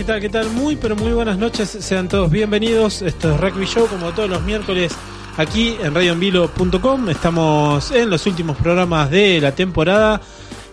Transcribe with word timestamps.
¿Qué 0.00 0.04
tal? 0.04 0.20
¿Qué 0.20 0.30
tal? 0.30 0.48
Muy, 0.52 0.76
pero 0.76 0.96
muy 0.96 1.12
buenas 1.12 1.36
noches. 1.36 1.68
Sean 1.68 2.08
todos 2.08 2.30
bienvenidos. 2.30 3.02
Esto 3.02 3.34
es 3.34 3.38
Rugby 3.38 3.66
Show, 3.66 3.86
como 3.86 4.12
todos 4.12 4.30
los 4.30 4.42
miércoles, 4.44 4.92
aquí 5.36 5.76
en 5.78 5.94
radioenvilo.com. 5.94 7.10
Estamos 7.10 7.90
en 7.90 8.08
los 8.08 8.26
últimos 8.26 8.56
programas 8.56 9.10
de 9.10 9.42
la 9.42 9.54
temporada 9.54 10.22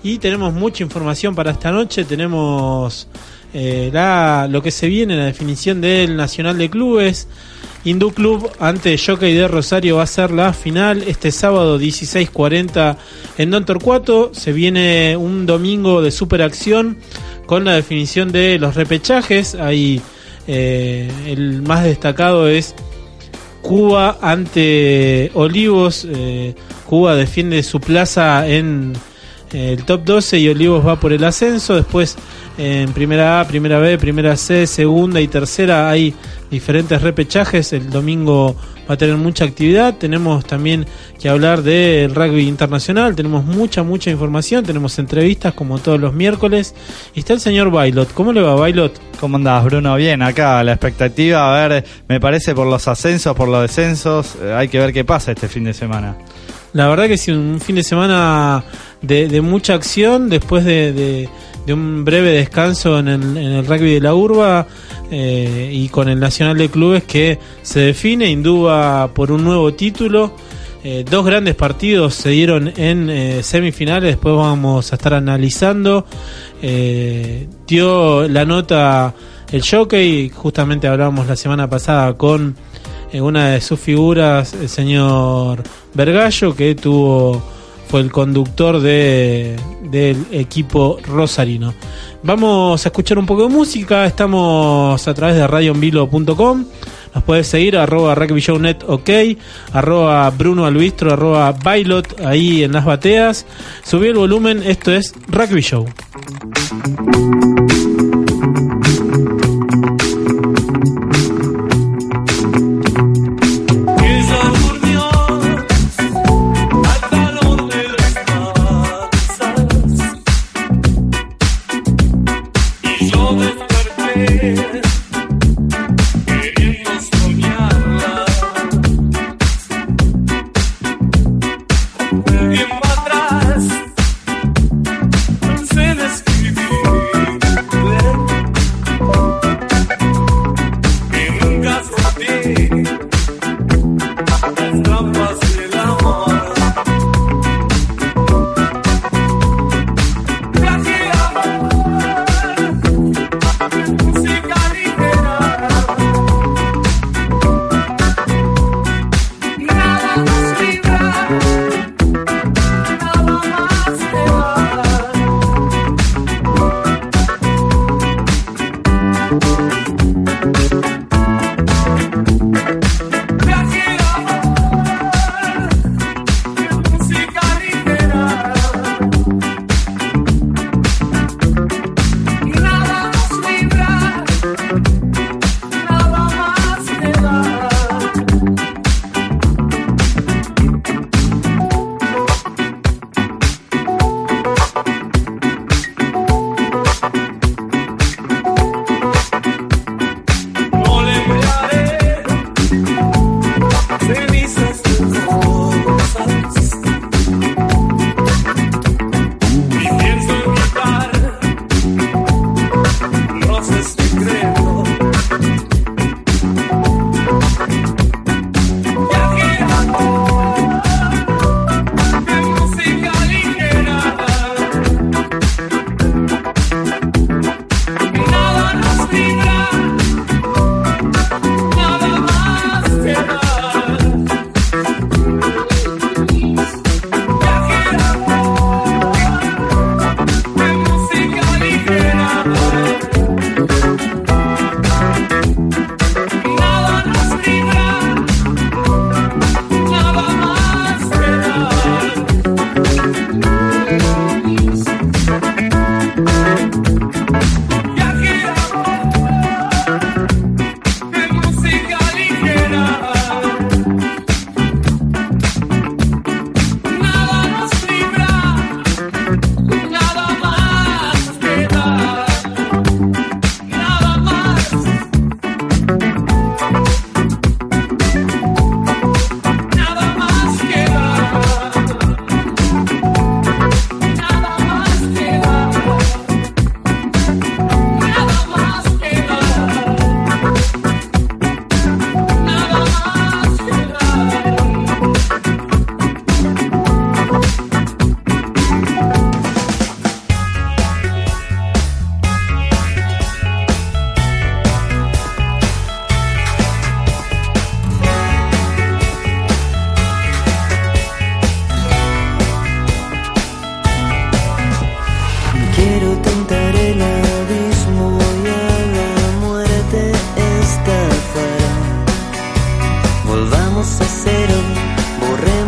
y 0.02 0.20
tenemos 0.20 0.54
mucha 0.54 0.82
información 0.82 1.36
para 1.36 1.52
esta 1.52 1.72
noche. 1.72 2.06
Tenemos 2.06 3.10
eh, 3.54 3.92
lo 4.50 4.62
que 4.62 4.72
se 4.72 4.88
viene, 4.88 5.18
la 5.18 5.26
definición 5.26 5.82
del 5.82 6.16
Nacional 6.16 6.58
de 6.58 6.70
Clubes. 6.70 7.28
Hindú 7.84 8.12
Club 8.12 8.50
ante 8.60 8.98
Jockey 8.98 9.34
de 9.34 9.48
Rosario 9.48 9.98
va 9.98 10.04
a 10.04 10.08
ser 10.08 10.32
la 10.32 10.54
final 10.54 11.04
este 11.04 11.32
sábado 11.32 11.80
16.40 11.80 12.98
en 13.38 13.52
Don 13.52 13.66
Torcuato. 13.66 14.32
Se 14.34 14.54
viene 14.54 15.18
un 15.18 15.46
domingo 15.46 16.02
de 16.02 16.12
superacción 16.12 16.98
con 17.48 17.66
la 17.66 17.74
definición 17.74 18.32
de 18.32 18.60
los 18.60 18.76
repechajes. 18.76 19.56
Ahí 19.56 20.00
eh, 20.48 21.10
el 21.26 21.64
más 21.64 21.84
destacado 21.84 22.48
es 22.48 22.76
Cuba 23.64 24.20
ante 24.22 25.32
Olivos. 25.34 26.06
Eh, 26.08 26.54
Cuba 26.86 27.16
defiende 27.16 27.64
su 27.64 27.80
plaza 27.80 28.48
en 28.48 28.94
el 29.52 29.84
top 29.84 30.04
12 30.04 30.40
y 30.40 30.50
Olivos 30.50 30.86
va 30.86 31.00
por 31.00 31.14
el 31.14 31.24
ascenso. 31.24 31.76
Después 31.76 32.18
en 32.58 32.92
primera 32.94 33.40
A, 33.40 33.48
primera 33.48 33.80
B, 33.80 33.98
primera 33.98 34.36
C, 34.36 34.66
segunda 34.66 35.22
y 35.22 35.28
tercera 35.28 35.90
hay 35.90 36.14
diferentes 36.50 37.02
repechajes. 37.02 37.72
El 37.74 37.90
domingo 37.90 38.56
va 38.90 38.96
a 38.96 38.98
tener 38.98 39.16
mucha 39.18 39.46
actividad. 39.46 39.96
Tenemos 39.98 40.46
también 40.46 40.86
que 41.20 41.30
hablar 41.30 41.62
del 41.62 42.16
rugby 42.16 42.48
internacional. 42.48 43.16
Tenemos 43.16 43.46
mucha, 43.46 43.84
mucha 43.84 44.10
información. 44.10 44.66
Tenemos 44.66 44.98
entrevistas 44.98 45.54
como 45.54 45.78
todos 45.80 46.00
los 46.00 46.14
miércoles. 46.14 46.74
Y 47.14 47.20
está 47.20 47.34
el 47.34 47.40
señor 47.40 47.70
Bailot. 47.70 48.12
¿Cómo 48.14 48.34
le 48.34 48.42
va, 48.42 48.56
Bailot? 48.56 49.00
¿Cómo 49.20 49.38
andás, 49.38 49.64
Bruno? 49.66 49.96
Bien, 49.96 50.22
acá 50.22 50.64
la 50.64 50.74
expectativa, 50.74 51.64
a 51.64 51.68
ver, 51.68 51.86
me 52.08 52.20
parece 52.20 52.54
por 52.54 52.68
los 52.68 52.88
ascensos, 52.88 53.36
por 53.36 53.48
los 53.48 53.62
descensos, 53.62 54.36
eh, 54.42 54.54
hay 54.54 54.68
que 54.68 54.80
ver 54.80 54.94
qué 54.94 55.04
pasa 55.04 55.32
este 55.32 55.48
fin 55.48 55.64
de 55.64 55.74
semana. 55.74 56.16
La 56.74 56.88
verdad 56.88 57.08
que 57.08 57.18
sí, 57.18 57.32
un 57.32 57.60
fin 57.60 57.76
de 57.76 57.84
semana 57.84 58.64
de, 59.02 59.42
mucha 59.42 59.74
acción 59.74 60.30
después 60.30 60.66
de, 60.66 61.30
un 61.68 62.06
breve 62.06 62.32
descanso 62.32 63.00
en 63.00 63.08
el, 63.08 63.66
rugby 63.66 63.96
de 63.96 64.02
la 64.02 64.14
urba 64.14 64.68
eh, 65.12 65.70
y 65.74 65.90
con 65.90 66.10
el 66.10 66.20
Nacional 66.20 66.58
de 66.58 66.70
Clubes 66.70 67.04
que 67.04 67.40
se 67.62 67.80
define, 67.80 68.30
induba 68.30 69.10
por 69.14 69.32
un 69.32 69.44
nuevo 69.44 69.74
título. 69.74 70.34
Eh, 70.84 71.04
dos 71.10 71.26
grandes 71.26 71.56
partidos 71.56 72.14
se 72.14 72.30
dieron 72.30 72.72
en 72.78 73.10
eh, 73.10 73.44
semifinales, 73.44 74.12
después 74.12 74.36
vamos 74.36 74.92
a 74.92 74.96
estar 74.96 75.14
analizando. 75.14 76.06
dio 76.62 78.28
la 78.28 78.46
nota 78.46 79.14
el 79.52 79.62
jockey, 79.62 80.30
justamente 80.30 80.88
hablábamos 80.88 81.28
la 81.28 81.36
semana 81.36 81.70
pasada 81.70 82.14
con 82.16 82.56
una 83.14 83.52
de 83.52 83.62
sus 83.62 83.80
figuras, 83.80 84.54
el 84.54 84.70
señor 84.70 85.64
Vergallo, 85.94 86.56
que 86.56 86.76
tuvo 86.76 87.42
fue 87.88 88.02
el 88.02 88.12
conductor 88.12 88.80
de, 88.80 89.56
del 89.90 90.26
equipo 90.32 91.00
rosarino. 91.04 91.74
Vamos 92.24 92.86
a 92.86 92.90
escuchar 92.90 93.18
un 93.18 93.26
poco 93.26 93.44
de 93.44 93.50
música, 93.50 94.06
estamos 94.06 95.08
a 95.08 95.14
través 95.14 95.36
de 95.38 95.48
radioenvilo.com. 95.48 96.66
Nos 97.16 97.24
puedes 97.24 97.48
seguir 97.48 97.78
arroba 97.78 98.14
rugbyshownet 98.14 98.84
ok, 98.88 99.10
arroba 99.74 100.30
Bruno 100.32 100.66
Albistro, 100.66 101.14
arroba 101.14 101.52
Bailot 101.52 102.20
ahí 102.26 102.64
en 102.64 102.74
las 102.74 102.86
bateas. 102.86 103.46
Subí 103.84 104.08
el 104.08 104.16
volumen, 104.16 104.62
esto 104.64 104.92
es 104.92 105.14
Rugby 105.30 105.62
Show. 105.62 105.86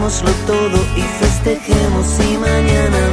Démoslo 0.09 0.31
todo 0.47 0.83
y 0.97 1.01
festejemos 1.01 2.19
y 2.19 2.37
mañana 2.39 3.08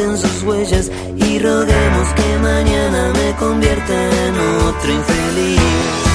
brinden 0.00 0.18
sus 0.18 0.42
huellas 0.42 0.90
y 1.16 1.38
roguemos 1.38 2.08
que 2.14 2.38
mañana 2.38 3.12
me 3.12 3.36
convierta 3.36 4.26
en 4.26 4.34
otro 4.66 4.92
infeliz. 4.92 6.09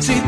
See 0.00 0.21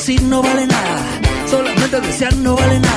decir 0.00 0.22
no 0.22 0.40
vale 0.40 0.66
nada, 0.66 1.20
solamente 1.46 2.00
desear 2.00 2.34
no 2.36 2.56
vale 2.56 2.80
nada. 2.80 2.89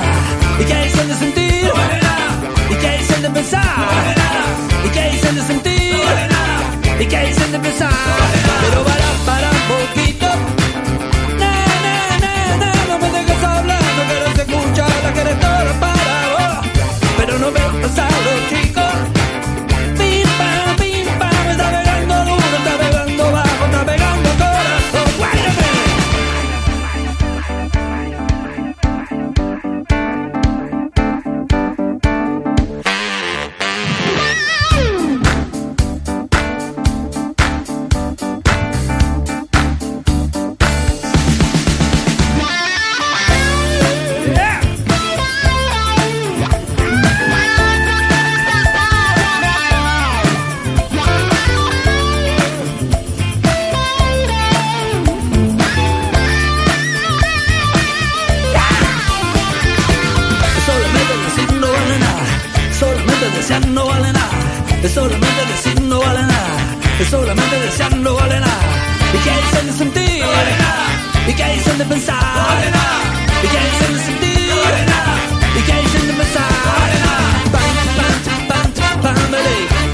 Solamente 67.13 67.55
vale 68.20 68.39
nada. 68.39 68.63
¿Y 69.13 69.17
qué 69.25 69.34
dicen 69.43 69.67
de 69.67 69.74
sentir? 69.74 70.25
No. 70.25 71.29
¿Y 71.29 71.34
qué 71.36 71.46
dicen 71.53 71.77
de 71.77 71.86
pensar? 71.86 72.24
No 72.38 72.43
vale 72.50 72.72
nada. 72.72 72.98
¿Y 73.43 73.48
qué 73.53 73.60
dicen 73.70 73.93
de 73.93 74.01
sentir? 74.10 74.50
No 74.50 74.55
vale 74.63 74.86
nada. 74.93 75.13
¿Y 75.58 75.62
qué 75.67 75.75
dicen 75.84 76.08
de 76.08 76.13
pensar? 76.22 76.50
Pam, 77.53 77.72
pam, 78.50 79.01
pam, 79.03 79.34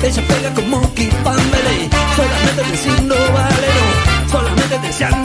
Ella 0.08 0.22
pega 0.30 0.50
como 0.56 0.80
Monkey 0.80 1.10
Family. 1.26 1.80
Solamente 2.16 2.62
decir 2.72 3.04
no 3.04 3.20
vale. 3.38 3.72
Solamente 4.32 4.80
desear 4.80 5.18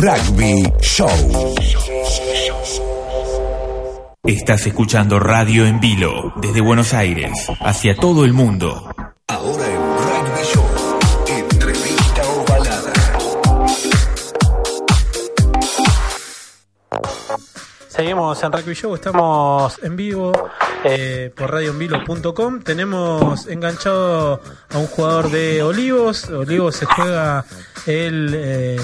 Rugby 0.00 0.62
Show. 0.80 1.08
Estás 4.22 4.64
escuchando 4.68 5.18
Radio 5.18 5.66
en 5.66 5.80
Vilo 5.80 6.32
desde 6.36 6.60
Buenos 6.60 6.94
Aires 6.94 7.32
hacia 7.58 7.96
todo 7.96 8.24
el 8.24 8.32
mundo. 8.32 8.94
Ahora 9.26 9.66
en 9.66 9.80
Rugby 9.80 10.44
Show. 10.54 10.64
Entrevista 11.26 12.22
o 12.30 12.44
balada. 12.44 12.92
Seguimos 17.88 18.40
en 18.44 18.52
Rugby 18.52 18.74
Show, 18.74 18.94
estamos 18.94 19.80
en 19.82 19.96
vivo 19.96 20.30
eh, 20.84 21.32
por 21.36 21.50
radioenvilo.com. 21.50 22.60
Tenemos 22.60 23.48
enganchado 23.48 24.40
a 24.70 24.78
un 24.78 24.86
jugador 24.86 25.28
de 25.32 25.60
Olivos. 25.64 26.30
Olivos 26.30 26.76
se 26.76 26.86
juega 26.86 27.44
el 27.84 28.32
eh, 28.36 28.76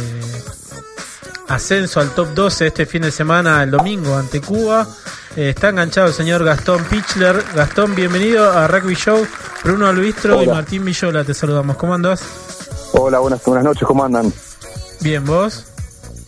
ascenso 1.48 2.00
al 2.00 2.10
top 2.10 2.28
12 2.34 2.66
este 2.68 2.86
fin 2.86 3.02
de 3.02 3.10
semana, 3.10 3.62
el 3.62 3.70
domingo, 3.70 4.16
ante 4.16 4.40
Cuba. 4.40 4.86
Eh, 5.36 5.50
está 5.50 5.68
enganchado 5.70 6.08
el 6.08 6.14
señor 6.14 6.44
Gastón 6.44 6.82
Pichler. 6.84 7.42
Gastón, 7.54 7.94
bienvenido 7.94 8.50
a 8.50 8.66
Rugby 8.68 8.94
Show. 8.94 9.26
Bruno 9.64 9.86
Albistro 9.86 10.42
y. 10.42 10.46
Martín 10.46 10.84
Villola, 10.84 11.24
te 11.24 11.34
saludamos. 11.34 11.76
¿Cómo 11.76 11.94
andas? 11.94 12.22
Hola, 12.92 13.18
buenas, 13.18 13.42
buenas 13.44 13.64
noches, 13.64 13.86
¿cómo 13.86 14.04
andan? 14.04 14.32
Bien, 15.00 15.24
¿vos? 15.24 15.64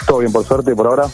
Todo 0.07 0.19
bien, 0.19 0.33
por 0.33 0.45
suerte, 0.45 0.75
por 0.75 0.87
ahora. 0.87 1.05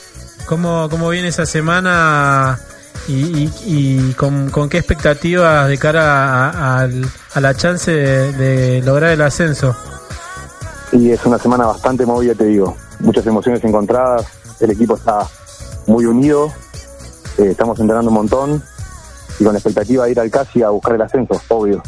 ¿Cómo, 0.47 0.89
cómo 0.91 1.09
viene 1.11 1.29
esa 1.29 1.47
semana 1.47 2.59
y, 3.07 3.13
y- 3.45 3.53
y 3.67 4.15
con, 4.15 4.51
con 4.51 4.69
qué 4.69 4.79
expectativas 4.79 5.69
de 5.69 5.79
cara 5.79 6.81
a 6.85 7.41
la 7.41 7.55
chance 7.55 7.91
de, 7.93 8.33
de 8.33 8.83
lograr 8.83 9.11
el 9.13 9.21
ascenso? 9.23 9.77
Y 10.93 11.11
es 11.11 11.25
una 11.25 11.39
semana 11.39 11.67
bastante 11.67 12.05
movida, 12.05 12.35
te 12.35 12.45
digo. 12.47 12.77
Muchas 13.03 13.27
emociones 13.27 13.63
encontradas, 13.65 14.27
el 14.61 14.71
equipo 14.71 14.97
está 14.97 15.27
muy 15.87 16.07
unido, 16.07 16.53
eh, 17.39 17.49
estamos 17.51 17.79
entrenando 17.81 18.09
un 18.11 18.15
montón 18.17 18.63
y 19.39 19.45
con 19.45 19.53
la 19.53 19.59
expectativa 19.59 20.05
de 20.05 20.13
ir 20.13 20.21
al 20.21 20.31
CASI 20.31 20.63
a 20.63 20.71
buscar 20.71 20.95
el 20.95 21.03
ascenso, 21.03 21.41
obvio. 21.49 21.83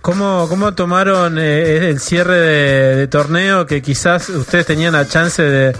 ¿Cómo, 0.00 0.46
cómo 0.48 0.72
tomaron 0.74 1.36
eh, 1.38 1.90
el 1.90 1.98
cierre 2.00 2.36
de, 2.38 3.06
torneo 3.08 3.66
que 3.66 3.82
quizás 3.82 4.28
ustedes 4.28 4.64
tenían 4.64 4.92
la 4.92 5.06
chance 5.06 5.42
de, 5.42 5.72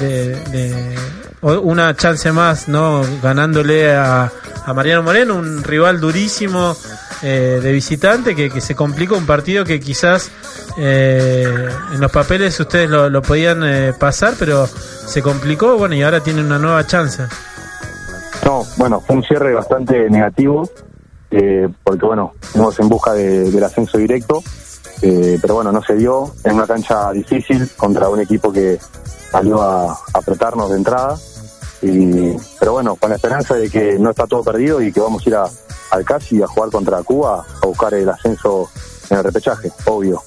de- 0.00 0.96
una 1.42 1.94
chance 1.94 2.32
más, 2.32 2.66
no 2.68 3.02
ganándole 3.22 3.94
a, 3.94 4.32
a 4.64 4.74
Mariano 4.74 5.02
Moreno, 5.04 5.36
un 5.36 5.62
rival 5.62 6.00
durísimo 6.00 6.74
eh, 7.22 7.60
de 7.62 7.72
visitante 7.72 8.34
que, 8.34 8.50
que 8.50 8.60
se 8.60 8.74
complicó 8.74 9.16
un 9.16 9.26
partido 9.26 9.64
que 9.64 9.80
quizás 9.80 10.30
eh, 10.78 11.68
en 11.92 12.00
los 12.00 12.10
papeles 12.10 12.58
ustedes 12.60 12.88
lo, 12.90 13.22
podían 13.22 13.62
eh, 13.64 13.92
pasar, 13.98 14.34
pero 14.38 14.66
se 14.66 15.22
complicó, 15.22 15.76
bueno, 15.78 15.94
y 15.94 16.02
ahora 16.02 16.20
tienen 16.20 16.46
una 16.46 16.58
nueva 16.58 16.86
chance. 16.86 17.22
No, 18.44 18.64
bueno, 18.76 19.00
fue 19.00 19.16
un 19.16 19.22
cierre 19.24 19.54
bastante 19.54 20.08
negativo, 20.10 20.68
eh, 21.30 21.68
porque 21.82 22.06
bueno, 22.06 22.32
fuimos 22.40 22.78
en 22.78 22.88
busca 22.88 23.12
de- 23.12 23.50
del 23.50 23.64
ascenso 23.64 23.98
directo, 23.98 24.42
eh, 25.02 25.38
pero 25.40 25.54
bueno, 25.54 25.72
no 25.72 25.82
se 25.82 25.94
dio 25.94 26.32
en 26.44 26.54
una 26.54 26.66
cancha 26.66 27.10
difícil 27.12 27.68
contra 27.76 28.08
un 28.08 28.20
equipo 28.20 28.52
que 28.52 28.78
salió 29.30 29.60
a 29.62 29.98
apretarnos 30.14 30.70
de 30.70 30.76
entrada, 30.76 31.16
y, 31.82 32.36
pero 32.58 32.72
bueno, 32.72 32.96
con 32.96 33.10
la 33.10 33.16
esperanza 33.16 33.54
de 33.54 33.68
que 33.68 33.98
no 33.98 34.10
está 34.10 34.26
todo 34.26 34.42
perdido 34.42 34.80
y 34.80 34.92
que 34.92 35.00
vamos 35.00 35.24
a 35.24 35.28
ir 35.28 35.36
a, 35.36 35.44
al 35.90 36.04
CASI 36.04 36.42
a 36.42 36.46
jugar 36.46 36.70
contra 36.70 37.02
Cuba 37.02 37.44
a 37.62 37.66
buscar 37.66 37.94
el 37.94 38.08
ascenso 38.08 38.68
en 39.10 39.18
el 39.18 39.24
repechaje, 39.24 39.70
obvio, 39.84 40.22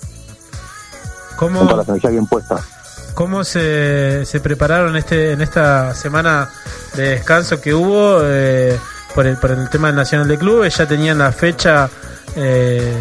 ¿Cómo, 1.39 1.65
bien 2.09 2.27
puestas. 2.27 2.65
cómo 3.13 3.45
se, 3.45 4.25
se 4.25 4.41
prepararon 4.41 4.97
este 4.97 5.31
en 5.31 5.41
esta 5.41 5.95
semana 5.95 6.49
de 6.95 7.11
descanso 7.11 7.61
que 7.61 7.73
hubo 7.73 8.19
eh, 8.23 8.77
por, 9.15 9.25
el, 9.25 9.37
por 9.37 9.51
el 9.51 9.69
tema 9.69 9.87
del 9.87 9.95
Nacional 9.95 10.27
de 10.27 10.37
Clubes? 10.37 10.75
Ya 10.75 10.85
tenían 10.85 11.17
la 11.17 11.31
fecha 11.31 11.89
eh, 12.35 12.93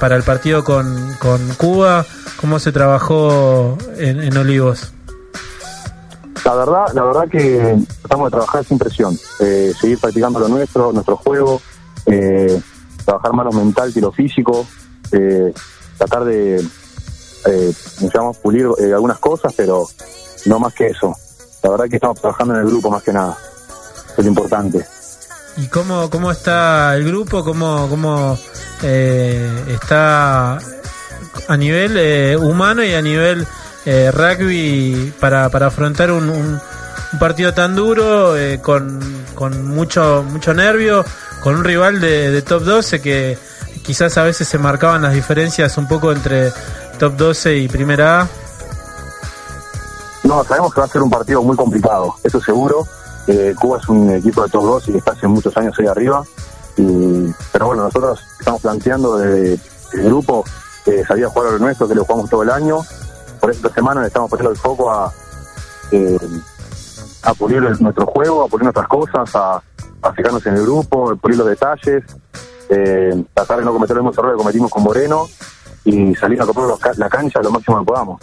para 0.00 0.16
el 0.16 0.24
partido 0.24 0.64
con, 0.64 1.14
con 1.20 1.54
Cuba. 1.54 2.04
¿Cómo 2.40 2.58
se 2.58 2.72
trabajó 2.72 3.78
en, 3.96 4.24
en 4.24 4.36
Olivos? 4.36 4.92
La 6.44 6.54
verdad, 6.54 6.86
la 6.94 7.04
verdad 7.04 7.28
que 7.28 7.76
tratamos 8.00 8.26
de 8.26 8.30
trabajar 8.30 8.64
sin 8.64 8.78
presión, 8.78 9.18
eh, 9.40 9.72
seguir 9.78 9.98
practicando 9.98 10.38
lo 10.38 10.48
nuestro, 10.48 10.92
nuestro 10.92 11.16
juego, 11.16 11.60
eh, 12.06 12.60
trabajar 13.04 13.32
más 13.32 13.46
lo 13.46 13.52
mental 13.52 13.92
que 13.92 14.00
lo 14.00 14.12
físico, 14.12 14.66
eh, 15.12 15.52
tratar 15.96 16.24
de, 16.24 16.56
eh, 17.46 17.72
digamos, 18.00 18.36
pulir 18.38 18.66
eh, 18.78 18.92
algunas 18.92 19.18
cosas, 19.18 19.52
pero 19.56 19.86
no 20.46 20.58
más 20.58 20.74
que 20.74 20.88
eso. 20.88 21.14
La 21.62 21.70
verdad 21.70 21.86
que 21.88 21.96
estamos 21.96 22.20
trabajando 22.20 22.54
en 22.54 22.60
el 22.60 22.66
grupo 22.66 22.90
más 22.90 23.02
que 23.02 23.12
nada, 23.12 23.36
es 24.16 24.24
lo 24.24 24.28
importante. 24.28 24.86
¿Y 25.56 25.66
cómo, 25.66 26.08
cómo 26.08 26.30
está 26.30 26.94
el 26.94 27.04
grupo? 27.04 27.44
¿Cómo, 27.44 27.88
cómo 27.88 28.38
eh, 28.82 29.64
está 29.68 30.58
a 31.48 31.56
nivel 31.56 31.96
eh, 31.96 32.36
humano 32.36 32.84
y 32.84 32.94
a 32.94 33.02
nivel 33.02 33.46
eh, 33.90 34.10
rugby 34.12 35.12
para, 35.18 35.48
para 35.48 35.68
afrontar 35.68 36.10
un, 36.12 36.28
un- 36.28 36.60
partido 37.18 37.54
tan 37.54 37.74
duro, 37.74 38.36
eh, 38.36 38.60
con, 38.60 39.00
con 39.34 39.64
mucho, 39.66 40.22
mucho 40.28 40.52
nervio, 40.52 41.02
con 41.42 41.54
un 41.54 41.64
rival 41.64 42.00
de, 42.02 42.42
top 42.42 42.62
12 42.64 43.00
que 43.00 43.38
quizás 43.82 44.18
a 44.18 44.24
veces 44.24 44.46
se 44.46 44.58
marcaban 44.58 45.00
las 45.00 45.14
diferencias 45.14 45.78
un 45.78 45.88
poco 45.88 46.12
entre 46.12 46.52
top 46.98 47.16
12 47.16 47.56
y 47.56 47.68
primera 47.68 48.20
A? 48.22 48.28
No, 50.24 50.44
sabemos 50.44 50.74
que 50.74 50.80
va 50.80 50.86
a 50.86 50.90
ser 50.90 51.00
un 51.02 51.08
partido 51.10 51.42
muy 51.42 51.56
complicado, 51.56 52.14
eso 52.22 52.40
seguro. 52.40 52.86
Eh, 53.26 53.54
Cuba 53.58 53.78
es 53.78 53.88
un 53.88 54.10
equipo 54.10 54.42
de 54.42 54.50
top 54.50 54.64
2 54.64 54.88
y 54.88 54.96
está 54.98 55.12
hace 55.12 55.26
muchos 55.26 55.56
años 55.56 55.74
ahí 55.78 55.86
arriba. 55.86 56.22
Y, 56.76 57.32
pero 57.52 57.66
bueno, 57.68 57.84
nosotros 57.84 58.20
estamos 58.38 58.60
planteando 58.60 59.16
desde 59.16 59.58
el 59.94 60.02
grupo 60.04 60.44
eh, 60.86 61.02
salir 61.06 61.24
a 61.24 61.28
jugar 61.30 61.48
a 61.48 61.52
lo 61.52 61.58
nuestro, 61.58 61.88
que 61.88 61.94
lo 61.94 62.04
jugamos 62.04 62.28
todo 62.30 62.42
el 62.42 62.50
año. 62.50 62.78
Por 63.48 63.54
esta 63.56 63.70
semana 63.72 64.02
le 64.02 64.08
estamos 64.08 64.28
poniendo 64.28 64.50
el 64.50 64.58
foco 64.58 64.92
a, 64.92 65.10
eh, 65.90 66.18
a 67.22 67.32
pulir 67.32 67.56
el- 67.64 67.82
nuestro 67.82 68.04
juego, 68.04 68.44
a 68.44 68.46
pulir 68.46 68.64
nuestras 68.64 68.86
cosas, 68.88 69.34
a, 69.34 69.62
a 70.02 70.12
fijarnos 70.12 70.44
en 70.44 70.56
el 70.56 70.62
grupo, 70.64 71.10
a 71.12 71.16
pulir 71.16 71.38
los 71.38 71.46
detalles, 71.46 72.04
eh, 72.68 73.24
tratar 73.32 73.60
de 73.60 73.64
no 73.64 73.72
cometer 73.72 73.96
los 73.96 74.04
mismos 74.04 74.18
errores 74.18 74.36
que 74.36 74.42
cometimos 74.42 74.70
con 74.70 74.82
Moreno 74.82 75.26
y 75.82 76.14
salir 76.16 76.42
a 76.42 76.44
ca- 76.78 76.92
la 76.98 77.08
cancha 77.08 77.40
lo 77.40 77.50
máximo 77.50 77.78
que 77.78 77.86
podamos. 77.86 78.20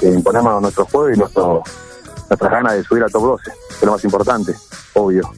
Eh, 0.00 0.12
imponemos 0.14 0.62
nuestro 0.62 0.84
juego 0.84 1.10
y 1.10 1.16
nuestro, 1.18 1.64
nuestras 2.30 2.52
ganas 2.52 2.74
de 2.74 2.84
subir 2.84 3.02
al 3.02 3.10
top 3.10 3.22
12, 3.24 3.42
que 3.68 3.74
es 3.74 3.82
lo 3.82 3.90
más 3.90 4.04
importante, 4.04 4.54
obvio. 4.94 5.28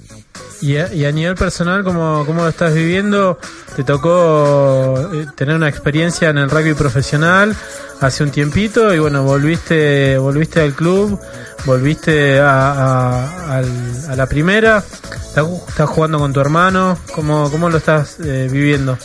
Y 0.60 0.76
a, 0.76 0.92
y 0.92 1.04
a 1.06 1.12
nivel 1.12 1.34
personal, 1.34 1.82
¿cómo, 1.82 2.24
¿cómo 2.26 2.42
lo 2.42 2.48
estás 2.48 2.72
viviendo? 2.74 3.38
¿Te 3.74 3.84
tocó 3.84 4.94
eh, 5.14 5.26
tener 5.34 5.56
una 5.56 5.68
experiencia 5.68 6.28
en 6.30 6.38
el 6.38 6.48
rugby 6.50 6.74
profesional 6.74 7.56
hace 8.00 8.24
un 8.24 8.30
tiempito 8.30 8.92
y 8.94 8.98
bueno, 8.98 9.22
volviste 9.24 10.18
volviste 10.18 10.60
al 10.60 10.74
club, 10.74 11.18
volviste 11.64 12.38
a, 12.40 13.24
a- 13.24 13.58
a 13.58 14.16
la 14.16 14.26
primera, 14.26 14.78
estás, 14.78 15.44
ju- 15.44 15.62
estás 15.68 15.88
jugando 15.88 16.18
con 16.18 16.32
tu 16.32 16.40
hermano, 16.40 16.96
¿cómo, 17.14 17.50
cómo 17.50 17.68
lo 17.70 17.78
estás 17.78 18.18
eh, 18.20 18.48
viviendo? 18.50 18.96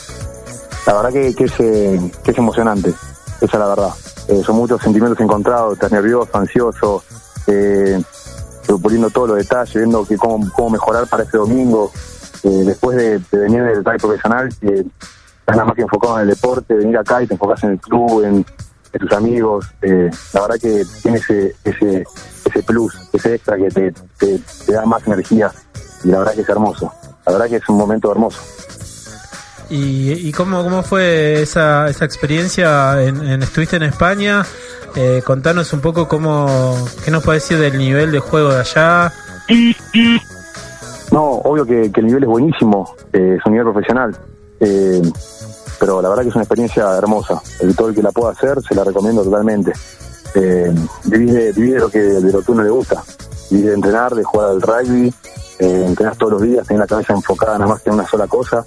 La 0.86 0.94
verdad 0.94 1.10
que, 1.12 1.34
que 1.34 1.44
es, 1.44 1.52
eh, 1.60 2.00
que 2.24 2.30
es 2.32 2.38
emocionante, 2.38 2.90
esa 3.40 3.46
es 3.46 3.58
la 3.58 3.66
verdad. 3.68 3.90
Eh, 4.28 4.42
son 4.44 4.56
muchos 4.56 4.80
sentimientos 4.82 5.20
encontrados, 5.20 5.74
estás 5.74 5.90
nervioso, 5.92 6.30
ansioso, 6.36 7.02
eh, 7.46 8.00
puliendo 8.80 9.10
todos 9.10 9.28
los 9.30 9.38
detalles, 9.38 9.74
viendo 9.74 10.04
que 10.04 10.16
cómo, 10.16 10.48
cómo 10.52 10.70
mejorar 10.70 11.06
para 11.08 11.24
este 11.24 11.36
domingo. 11.38 11.90
Después 12.42 12.96
de, 12.96 13.18
de 13.18 13.38
venir 13.38 13.62
del 13.64 13.84
rugby 13.84 13.98
profesional, 13.98 14.48
estás 14.48 14.86
nada 15.56 15.64
más 15.66 15.74
que 15.74 15.82
enfocado 15.82 16.16
en 16.16 16.22
el 16.22 16.28
deporte, 16.34 16.74
venir 16.74 16.96
acá 16.96 17.22
y 17.22 17.26
te 17.26 17.34
enfocas 17.34 17.62
en 17.64 17.70
el 17.72 17.78
club, 17.80 18.22
en, 18.24 18.46
en 18.92 19.00
tus 19.00 19.12
amigos. 19.12 19.66
eh, 19.82 20.10
la 20.32 20.40
verdad 20.42 20.56
que 20.60 20.84
tiene 21.02 21.18
ese, 21.18 21.54
ese, 21.64 22.04
ese 22.44 22.62
plus, 22.62 22.94
ese 23.12 23.34
extra 23.34 23.56
que 23.56 23.68
te, 23.70 23.92
te, 24.18 24.38
te 24.66 24.72
da 24.72 24.84
más 24.86 25.06
energía 25.06 25.50
y 26.04 26.08
la 26.08 26.18
verdad 26.20 26.34
que 26.34 26.40
es 26.42 26.48
hermoso. 26.48 26.92
La 27.26 27.32
verdad 27.32 27.48
que 27.48 27.56
es 27.56 27.68
un 27.68 27.76
momento 27.76 28.10
hermoso. 28.10 28.40
¿Y, 29.68 30.12
y 30.28 30.32
cómo, 30.32 30.64
cómo 30.64 30.82
fue 30.82 31.42
esa, 31.42 31.88
esa 31.88 32.04
experiencia? 32.04 33.00
En, 33.02 33.24
en- 33.28 33.42
¿Estuviste 33.42 33.76
en 33.76 33.84
España? 33.84 34.44
Eh, 34.96 35.22
contanos 35.24 35.72
un 35.72 35.80
poco 35.80 36.08
cómo, 36.08 36.76
qué 37.04 37.12
nos 37.12 37.22
puede 37.22 37.38
decir 37.38 37.56
del 37.58 37.78
nivel 37.78 38.10
de 38.10 38.18
juego 38.18 38.48
de 38.52 38.60
allá. 38.60 39.12
No, 41.12 41.22
obvio 41.24 41.64
que, 41.64 41.90
que 41.92 42.00
el 42.00 42.06
nivel 42.06 42.22
es 42.24 42.28
buenísimo, 42.28 42.94
eh, 43.12 43.36
es 43.38 43.46
un 43.46 43.52
nivel 43.52 43.66
profesional, 43.72 44.16
eh, 44.60 45.02
pero 45.80 46.02
la 46.02 46.10
verdad 46.10 46.24
que 46.24 46.28
es 46.28 46.34
una 46.34 46.44
experiencia 46.44 46.94
hermosa. 46.96 47.42
El 47.58 47.74
todo 47.74 47.88
el 47.88 47.94
que 47.94 48.02
la 48.02 48.12
pueda 48.12 48.32
hacer, 48.32 48.62
se 48.62 48.74
la 48.74 48.84
recomiendo 48.84 49.24
totalmente. 49.24 49.72
Eh, 50.34 50.72
de, 51.04 51.52
lo 51.78 51.88
que 51.88 51.98
de 51.98 52.32
lo 52.32 52.42
que 52.42 52.52
a 52.52 52.52
uno 52.52 52.62
le 52.62 52.70
gusta, 52.70 53.02
vivís 53.50 53.66
de 53.66 53.74
entrenar, 53.74 54.14
de 54.14 54.22
jugar 54.22 54.50
al 54.50 54.62
rugby, 54.62 55.12
eh, 55.58 55.84
entrenás 55.86 56.18
todos 56.18 56.34
los 56.34 56.42
días, 56.42 56.66
tenés 56.66 56.80
la 56.80 56.86
cabeza 56.86 57.14
enfocada 57.14 57.58
nada 57.58 57.72
más 57.72 57.80
que 57.80 57.88
en 57.88 57.94
una 57.94 58.06
sola 58.06 58.28
cosa 58.28 58.64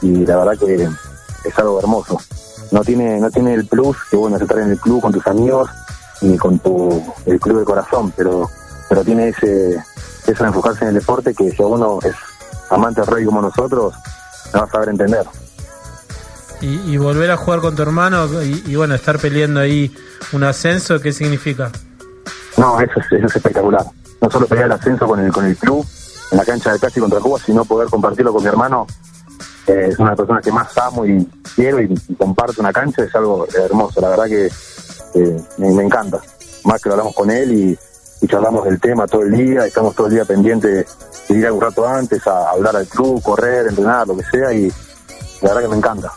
y 0.00 0.24
la 0.24 0.36
verdad 0.36 0.58
que 0.58 0.88
es 1.44 1.58
algo 1.58 1.80
hermoso. 1.80 2.18
No 2.70 2.82
tiene 2.82 3.20
no 3.20 3.30
tiene 3.30 3.54
el 3.54 3.66
plus 3.66 3.96
que 4.08 4.16
bueno 4.16 4.36
es 4.36 4.42
estar 4.42 4.58
en 4.58 4.70
el 4.70 4.78
club 4.78 5.02
con 5.02 5.12
tus 5.12 5.26
amigos 5.26 5.68
y 6.22 6.38
con 6.38 6.60
tu 6.60 7.02
el 7.26 7.40
club 7.40 7.58
de 7.58 7.64
corazón, 7.64 8.12
pero 8.16 8.48
pero 8.88 9.04
tiene 9.04 9.28
ese 9.28 9.82
enfocarse 10.26 10.84
en 10.84 10.90
el 10.90 10.94
deporte 10.94 11.34
que 11.34 11.50
si 11.50 11.62
uno 11.62 11.98
es 12.02 12.14
amante 12.70 13.00
del 13.00 13.10
rugby 13.10 13.26
como 13.26 13.42
nosotros, 13.42 13.94
no 14.54 14.60
va 14.60 14.64
a 14.64 14.70
saber 14.70 14.90
entender. 14.90 15.26
Y, 16.62 16.96
volver 16.96 17.28
a 17.32 17.36
jugar 17.36 17.60
con 17.60 17.74
tu 17.74 17.82
hermano 17.82 18.28
y, 18.40 18.76
bueno, 18.76 18.94
estar 18.94 19.18
peleando 19.18 19.58
ahí 19.58 19.92
un 20.32 20.44
ascenso, 20.44 21.00
¿qué 21.00 21.12
significa? 21.12 21.72
No, 22.56 22.80
eso 22.80 22.92
es, 23.00 23.06
eso 23.10 23.26
es 23.26 23.36
espectacular. 23.36 23.84
No 24.20 24.30
solo 24.30 24.46
pelear 24.46 24.66
el 24.66 24.72
ascenso 24.72 25.08
con 25.08 25.18
el, 25.18 25.32
con 25.32 25.44
el 25.44 25.56
club, 25.56 25.84
en 26.30 26.38
la 26.38 26.44
cancha 26.44 26.72
de 26.72 26.78
Casi 26.78 27.00
contra 27.00 27.18
Cuba, 27.18 27.40
sino 27.44 27.64
poder 27.64 27.88
compartirlo 27.88 28.32
con 28.32 28.42
mi 28.42 28.48
hermano. 28.48 28.86
Eh, 29.66 29.88
es 29.90 29.98
una 29.98 30.14
personas 30.14 30.44
que 30.44 30.52
más 30.52 30.76
amo 30.78 31.04
y 31.04 31.28
quiero 31.56 31.80
y, 31.80 31.92
comparto 32.16 32.60
una 32.60 32.72
cancha, 32.72 33.02
es 33.02 33.14
algo 33.16 33.44
hermoso. 33.52 34.00
La 34.00 34.10
verdad 34.10 34.26
que 34.26 34.48
me, 35.58 35.82
encanta. 35.82 36.20
Más 36.64 36.80
que 36.80 36.88
lo 36.88 36.94
hablamos 36.94 37.14
con 37.16 37.28
él 37.32 37.52
y, 37.52 37.78
y 38.20 38.28
charlamos 38.28 38.64
del 38.64 38.80
tema 38.80 39.08
todo 39.08 39.22
el 39.22 39.32
día, 39.32 39.66
estamos 39.66 39.96
todo 39.96 40.06
el 40.06 40.14
día 40.14 40.24
pendientes 40.24 40.86
de 41.28 41.38
ir 41.38 41.50
un 41.50 41.60
rato 41.60 41.86
antes 41.86 42.24
a 42.26 42.50
hablar 42.50 42.76
al 42.76 42.86
club, 42.86 43.20
correr, 43.20 43.66
entrenar, 43.66 44.06
lo 44.06 44.16
que 44.16 44.24
sea, 44.24 44.52
y 44.52 44.68
la 45.40 45.48
verdad 45.48 45.62
que 45.62 45.68
me 45.68 45.76
encanta. 45.76 46.12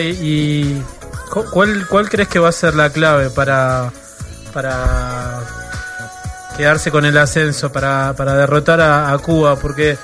Y, 0.00 0.08
y 0.20 0.82
cu- 1.30 1.44
¿cuál, 1.50 1.86
¿cuál 1.88 2.08
crees 2.08 2.28
que 2.28 2.38
va 2.38 2.48
a 2.48 2.52
ser 2.52 2.74
la 2.74 2.90
clave 2.90 3.30
para, 3.30 3.90
para 4.52 5.40
quedarse 6.56 6.90
con 6.90 7.04
el 7.04 7.16
ascenso, 7.18 7.70
para, 7.70 8.14
para 8.16 8.34
derrotar 8.34 8.80
a, 8.80 9.16
Cuba? 9.18 9.56
Porque 9.56 9.96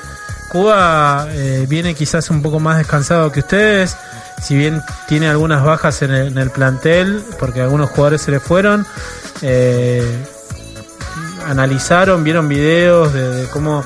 Cuba 0.51 1.27
eh, 1.31 1.67
viene 1.69 1.95
quizás 1.95 2.29
un 2.31 2.43
poco 2.43 2.61
más 2.61 2.79
descansado 2.79 3.33
que 3.33 3.41
ustedes, 3.41 3.97
si 4.43 4.57
bien 4.57 4.83
tiene 5.09 5.29
algunas 5.29 5.63
bajas 5.65 6.03
en 6.03 6.11
el, 6.13 6.27
en 6.29 6.39
el 6.39 6.51
plantel, 6.51 7.23
porque 7.39 7.61
algunos 7.63 7.91
jugadores 7.91 8.23
se 8.23 8.31
le 8.31 8.41
fueron. 8.41 8.87
eh, 9.43 10.05
analizaron, 11.49 12.23
vieron 12.23 12.49
videos 12.49 13.13
de, 13.13 13.29
de 13.29 13.47
cómo 13.49 13.83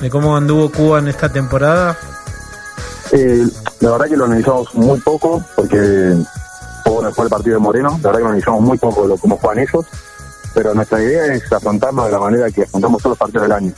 de 0.00 0.10
cómo 0.10 0.36
anduvo 0.36 0.70
Cuba 0.70 0.98
en 0.98 1.08
esta 1.08 1.28
temporada. 1.30 1.96
Eh, 3.12 3.46
la 3.80 3.90
verdad 3.90 4.06
que 4.06 4.16
lo 4.16 4.24
analizamos 4.24 4.74
muy 4.74 4.98
poco, 5.00 5.42
porque 5.54 6.16
fue 6.84 7.12
fue 7.12 7.24
el 7.24 7.30
partido 7.30 7.54
de 7.56 7.60
Moreno, 7.60 7.90
la 7.90 7.96
verdad 7.96 8.12
que 8.12 8.22
lo 8.22 8.26
analizamos 8.26 8.60
muy 8.62 8.78
poco 8.78 9.06
lo 9.06 9.16
cómo 9.16 9.36
juegan 9.36 9.58
ellos, 9.58 9.86
pero 10.54 10.74
nuestra 10.74 11.02
idea 11.02 11.34
es 11.34 11.52
afrontarlo 11.52 12.04
de 12.04 12.12
la 12.12 12.18
manera 12.18 12.50
que 12.50 12.62
afrontamos 12.62 13.02
todos 13.02 13.12
los 13.12 13.18
partidos 13.18 13.42
del 13.42 13.52
año. 13.52 13.72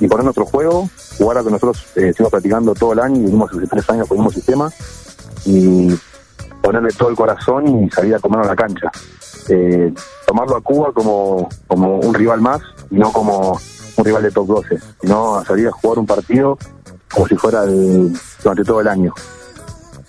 Y 0.00 0.08
poner 0.08 0.24
nuestro 0.24 0.46
juego, 0.46 0.88
jugar 1.18 1.38
a 1.38 1.42
que 1.44 1.50
nosotros 1.50 1.86
eh, 1.96 2.08
estuvimos 2.08 2.30
practicando 2.30 2.74
todo 2.74 2.94
el 2.94 3.00
año, 3.00 3.16
y 3.16 3.24
venimos 3.24 3.50
hace 3.52 3.66
tres 3.66 3.90
años 3.90 4.08
con 4.08 4.16
el 4.16 4.24
mismo 4.24 4.32
sistema, 4.32 4.72
y 5.44 5.94
ponerle 6.62 6.90
todo 6.96 7.10
el 7.10 7.16
corazón 7.16 7.84
y 7.84 7.90
salir 7.90 8.14
a 8.14 8.18
comernos 8.18 8.46
la 8.46 8.56
cancha. 8.56 8.90
Eh, 9.48 9.92
tomarlo 10.26 10.56
a 10.56 10.62
Cuba 10.62 10.92
como, 10.92 11.48
como 11.66 11.98
un 11.98 12.14
rival 12.14 12.40
más, 12.40 12.62
y 12.90 12.96
no 12.96 13.12
como 13.12 13.60
un 13.96 14.04
rival 14.04 14.22
de 14.22 14.30
top 14.30 14.46
12, 14.46 14.78
sino 15.02 15.36
a 15.36 15.44
salir 15.44 15.68
a 15.68 15.72
jugar 15.72 15.98
un 15.98 16.06
partido 16.06 16.58
como 17.14 17.26
si 17.28 17.36
fuera 17.36 17.64
durante 17.64 18.64
todo 18.64 18.80
el 18.80 18.88
año. 18.88 19.12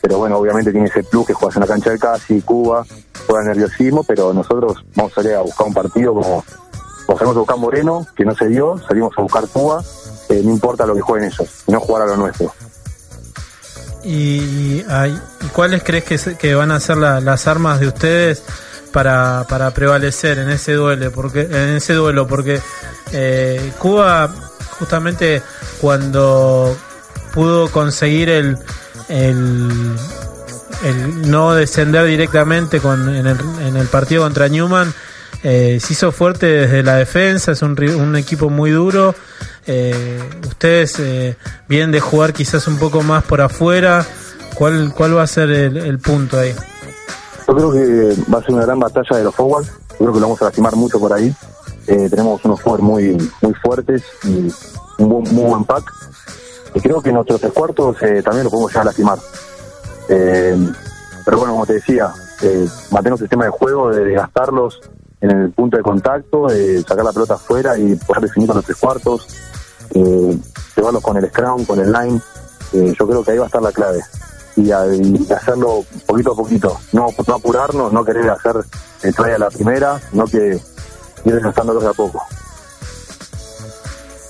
Pero 0.01 0.17
bueno, 0.19 0.37
obviamente 0.37 0.71
tiene 0.71 0.87
ese 0.87 1.03
plus 1.03 1.25
que 1.27 1.33
juegas 1.33 1.55
en 1.55 1.61
la 1.61 1.67
cancha 1.67 1.89
de 1.91 1.99
Casi, 1.99 2.41
Cuba, 2.41 2.85
juega 3.27 3.43
nerviosismo, 3.45 4.03
pero 4.03 4.33
nosotros 4.33 4.83
vamos 4.95 5.11
a 5.13 5.15
salir 5.15 5.33
a 5.35 5.41
buscar 5.41 5.67
un 5.67 5.73
partido 5.73 6.13
como, 6.13 6.43
como 7.05 7.17
salimos 7.17 7.35
a 7.35 7.39
buscar 7.39 7.57
Moreno, 7.57 8.05
que 8.15 8.23
no 8.25 8.35
se 8.35 8.47
dio, 8.47 8.79
salimos 8.87 9.13
a 9.17 9.21
buscar 9.21 9.47
Cuba, 9.47 9.83
eh, 10.29 10.41
no 10.43 10.51
importa 10.51 10.85
lo 10.85 10.93
que 10.95 11.01
jueguen 11.01 11.29
ellos, 11.31 11.49
no 11.67 11.79
jugar 11.79 12.03
a 12.03 12.05
lo 12.07 12.17
nuestro. 12.17 12.53
¿Y, 14.03 14.83
ay, 14.87 15.19
¿y 15.41 15.45
cuáles 15.47 15.83
crees 15.83 16.03
que, 16.37 16.53
van 16.53 16.71
a 16.71 16.79
ser 16.79 16.97
la- 16.97 17.19
las 17.19 17.47
armas 17.47 17.79
de 17.79 17.87
ustedes 17.87 18.43
para, 18.91 19.45
para 19.49 19.71
prevalecer 19.71 20.37
en 20.37 20.49
ese 20.51 20.73
duelo? 20.73 21.11
Porque, 21.11 21.41
en 21.41 21.75
ese 21.75 21.93
duelo, 21.93 22.27
porque 22.27 22.61
eh, 23.11 23.73
Cuba 23.79 24.29
justamente 24.77 25.41
cuando 25.81 26.75
pudo 27.35 27.69
conseguir 27.69 28.29
el, 28.29 28.57
el, 29.09 29.95
el 30.83 31.29
no 31.29 31.53
descender 31.53 32.07
directamente 32.07 32.79
con, 32.79 33.13
en, 33.13 33.27
el, 33.27 33.37
en 33.59 33.77
el 33.77 33.87
partido 33.87 34.23
contra 34.23 34.47
Newman, 34.47 34.91
eh, 35.43 35.79
se 35.79 35.93
hizo 35.93 36.11
fuerte 36.11 36.47
desde 36.47 36.81
la 36.81 36.95
defensa, 36.95 37.51
es 37.51 37.61
un, 37.61 37.77
un 37.79 38.15
equipo 38.15 38.49
muy 38.49 38.71
duro. 38.71 39.13
Eh, 39.67 40.19
ustedes 40.47 40.99
eh, 40.99 41.37
vienen 41.67 41.91
de 41.91 41.99
jugar 41.99 42.33
quizás 42.33 42.67
un 42.67 42.77
poco 42.77 43.03
más 43.03 43.23
por 43.25 43.41
afuera. 43.41 44.03
¿Cuál, 44.55 44.93
cuál 44.95 45.17
va 45.17 45.23
a 45.23 45.27
ser 45.27 45.51
el, 45.51 45.77
el 45.77 45.99
punto 45.99 46.39
ahí? 46.39 46.55
Yo 47.47 47.53
creo 47.53 47.71
que 47.71 48.15
va 48.33 48.39
a 48.39 48.41
ser 48.41 48.53
una 48.55 48.65
gran 48.65 48.79
batalla 48.79 49.17
de 49.17 49.23
los 49.25 49.35
forwards. 49.35 49.69
Yo 49.91 49.97
creo 49.97 50.13
que 50.13 50.19
lo 50.19 50.25
vamos 50.27 50.41
a 50.41 50.45
lastimar 50.45 50.75
mucho 50.75 50.99
por 50.99 51.13
ahí. 51.13 51.31
Tenemos 51.85 52.43
unos 52.43 52.61
forwards 52.61 52.83
muy, 52.83 53.31
muy 53.41 53.53
fuertes 53.61 54.01
y 54.23 54.51
un 54.97 55.09
buen, 55.09 55.35
muy 55.35 55.45
buen 55.45 55.63
pack. 55.65 55.83
Y 56.75 56.79
creo 56.81 57.01
que 57.01 57.11
nuestros 57.11 57.39
tres 57.41 57.53
cuartos 57.53 57.95
eh, 58.03 58.21
también 58.21 58.43
lo 58.43 58.51
podemos 58.51 58.69
llegar 58.71 58.81
a 58.83 58.85
lastimar. 58.85 59.17
Eh, 60.09 60.55
pero 61.23 61.37
bueno, 61.37 61.53
como 61.53 61.65
te 61.65 61.73
decía, 61.73 62.13
eh, 62.43 62.67
mantener 62.91 63.13
un 63.13 63.19
sistema 63.19 63.45
de 63.45 63.49
juego, 63.49 63.89
de 63.89 64.03
desgastarlos 64.05 64.81
en 65.21 65.31
el 65.31 65.51
punto 65.51 65.77
de 65.77 65.83
contacto, 65.83 66.47
de 66.47 66.81
sacar 66.83 67.03
la 67.05 67.13
pelota 67.13 67.35
afuera 67.35 67.77
y 67.77 67.95
poder 67.95 68.23
definir 68.23 68.47
con 68.47 68.57
los 68.57 68.65
tres 68.65 68.77
cuartos, 68.77 69.25
eh, 69.91 70.37
llevarlos 70.75 71.01
con 71.01 71.17
el 71.17 71.27
scrum, 71.29 71.65
con 71.65 71.79
el 71.79 71.91
line. 71.91 72.21
Eh, 72.73 72.93
yo 72.99 73.07
creo 73.07 73.23
que 73.23 73.31
ahí 73.31 73.37
va 73.37 73.45
a 73.45 73.47
estar 73.47 73.61
la 73.61 73.71
clave. 73.71 74.01
Y, 74.57 74.71
a- 74.71 74.83
hacerlo 75.35 75.83
poquito 76.05 76.33
a 76.33 76.35
poquito. 76.35 76.77
No, 76.93 77.07
no 77.27 77.35
apurarnos, 77.35 77.91
no 77.91 78.03
querer 78.05 78.29
hacer 78.29 78.55
el 79.01 79.15
try 79.15 79.31
a 79.31 79.37
la 79.39 79.49
primera, 79.49 79.99
no 80.11 80.25
que 80.25 80.59
ir 81.25 81.33
desgastándolos 81.33 81.83
de 81.83 81.89
a 81.89 81.93
poco. 81.93 82.21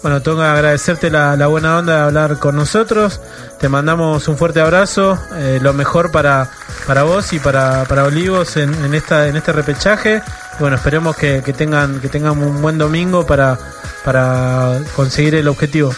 Bueno, 0.05 0.21
tengo 0.21 0.37
que 0.37 0.43
agradecerte 0.43 1.09
la, 1.09 1.47
buena 1.47 1.79
onda 1.79 1.95
de 1.95 2.01
hablar 2.03 2.37
con 2.37 2.55
nosotros. 2.55 3.19
Te 3.59 3.69
mandamos 3.69 4.27
un 4.27 4.37
fuerte 4.37 4.61
abrazo, 4.61 5.17
eh, 5.33 5.57
lo 5.59 5.73
mejor 5.73 6.11
para, 6.11 6.47
para 6.85 7.01
vos 7.01 7.33
y 7.33 7.39
para, 7.39 7.85
para 7.85 8.03
Olivos 8.03 8.55
en, 8.55 8.71
en 8.85 8.93
esta 8.93 9.27
en 9.27 9.35
este 9.35 9.51
repechaje. 9.51 10.21
Y 10.59 10.61
bueno, 10.61 10.75
esperemos 10.75 11.15
que, 11.15 11.41
que 11.43 11.53
tengan 11.53 11.99
que 12.01 12.07
tengan 12.07 12.37
un 12.37 12.61
buen 12.61 12.77
domingo 12.77 13.25
para, 13.25 13.57
para 14.03 14.79
conseguir 14.95 15.33
el 15.33 15.47
objetivo. 15.47 15.89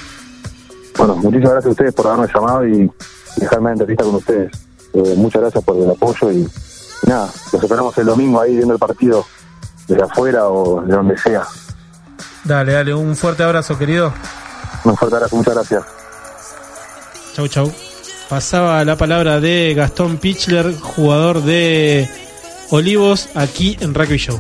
Bueno, 0.98 1.18
muchísimas 1.18 1.52
gracias 1.52 1.66
a 1.66 1.72
ustedes 1.72 1.94
por 1.94 2.08
haberme 2.08 2.34
llamado 2.34 2.66
y 2.66 2.90
dejarme 3.36 3.66
la 3.66 3.74
entrevista 3.74 4.06
con 4.06 4.16
ustedes. 4.16 4.52
Eh, 4.94 5.16
muchas 5.18 5.42
gracias 5.42 5.62
por 5.66 5.76
el 5.76 5.90
apoyo 5.90 6.32
y, 6.32 6.48
y 7.04 7.10
nada, 7.10 7.30
los 7.52 7.62
esperamos 7.62 7.98
el 7.98 8.06
domingo 8.06 8.40
ahí 8.40 8.56
viendo 8.56 8.74
el 8.74 8.80
partido 8.80 9.26
desde 9.86 10.02
afuera 10.02 10.48
o 10.48 10.82
de 10.82 10.96
donde 10.96 11.18
sea. 11.18 11.44
Dale, 12.48 12.72
dale, 12.72 12.94
un 12.94 13.16
fuerte 13.16 13.44
abrazo, 13.44 13.78
querido. 13.78 14.14
Un 14.86 14.96
fuerte 14.96 15.18
abrazo, 15.18 15.36
muchas 15.36 15.54
gracias. 15.54 15.84
Chau, 17.36 17.48
chau. 17.48 17.74
Pasaba 18.30 18.84
la 18.86 18.96
palabra 18.96 19.42
de 19.42 19.74
Gastón 19.76 20.18
Pichler, 20.18 20.74
jugador 20.80 21.44
de 21.44 22.10
Olivos, 22.70 23.30
aquí 23.36 23.78
en 23.82 23.94
Rugby 23.94 24.18
Show. 24.18 24.40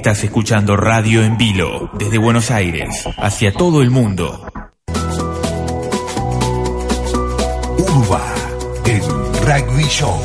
Estás 0.00 0.24
escuchando 0.24 0.78
Radio 0.78 1.22
en 1.22 1.36
Vilo 1.36 1.90
desde 1.92 2.16
Buenos 2.16 2.50
Aires 2.50 3.06
hacia 3.18 3.52
todo 3.52 3.82
el 3.82 3.90
mundo. 3.90 4.50
Urba 7.76 8.34
en 8.86 9.02
Rugby 9.44 9.84
Show. 9.90 10.18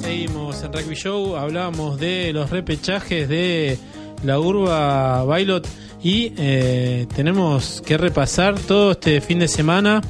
Seguimos 0.00 0.64
en 0.64 0.72
Rugby 0.72 0.96
Show, 0.96 1.36
hablábamos 1.36 2.00
de 2.00 2.32
los 2.32 2.50
repechajes 2.50 3.28
de 3.28 3.78
la 4.24 4.40
Urba 4.40 5.22
Bailot 5.22 5.68
y 6.02 6.32
eh, 6.36 7.06
tenemos 7.14 7.80
que 7.86 7.96
repasar 7.96 8.58
todo 8.58 8.90
este 8.90 9.20
fin 9.20 9.38
de 9.38 9.46
semana. 9.46 10.02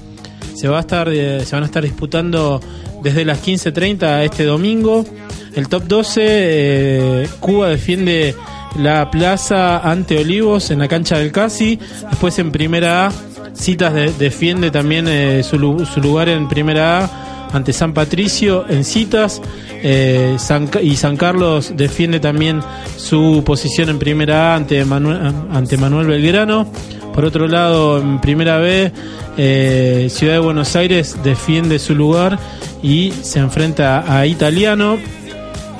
Se 0.62 0.68
va 0.68 0.76
a 0.76 0.80
estar, 0.82 1.08
eh, 1.08 1.44
se 1.44 1.56
van 1.56 1.64
a 1.64 1.66
estar 1.66 1.82
disputando 1.82 2.60
desde 3.02 3.24
las 3.24 3.38
15:30 3.40 4.04
a 4.18 4.24
este 4.24 4.44
domingo. 4.44 5.04
El 5.56 5.66
top 5.66 5.88
12, 5.88 6.20
eh, 6.24 7.28
Cuba 7.40 7.66
defiende 7.66 8.36
la 8.78 9.10
plaza 9.10 9.78
ante 9.78 10.18
Olivos 10.20 10.70
en 10.70 10.78
la 10.78 10.86
cancha 10.86 11.18
del 11.18 11.32
Casi. 11.32 11.80
Después 12.10 12.38
en 12.38 12.52
primera 12.52 13.08
A, 13.08 13.12
Citas 13.54 13.92
de- 13.92 14.12
defiende 14.12 14.70
también 14.70 15.06
eh, 15.08 15.42
su, 15.42 15.84
su 15.84 16.00
lugar 16.00 16.28
en 16.28 16.48
primera 16.48 17.06
A 17.06 17.48
ante 17.52 17.72
San 17.72 17.92
Patricio 17.92 18.64
en 18.68 18.84
Citas. 18.84 19.42
Y 19.82 20.94
San 20.96 21.16
Carlos 21.16 21.72
defiende 21.76 22.20
también 22.20 22.60
su 22.96 23.42
posición 23.44 23.88
en 23.88 23.98
primera 23.98 24.52
A 24.52 24.56
ante 24.58 24.84
Manuel, 24.84 25.18
ante 25.50 25.76
Manuel 25.76 26.06
Belgrano. 26.06 26.70
Por 27.14 27.24
otro 27.24 27.46
lado, 27.46 27.98
en 27.98 28.20
primera 28.20 28.58
B, 28.58 28.90
eh, 29.36 30.08
Ciudad 30.10 30.34
de 30.34 30.38
Buenos 30.38 30.74
Aires 30.76 31.16
defiende 31.22 31.78
su 31.78 31.94
lugar 31.94 32.38
y 32.82 33.12
se 33.22 33.38
enfrenta 33.38 34.04
a 34.06 34.26
Italiano. 34.26 34.98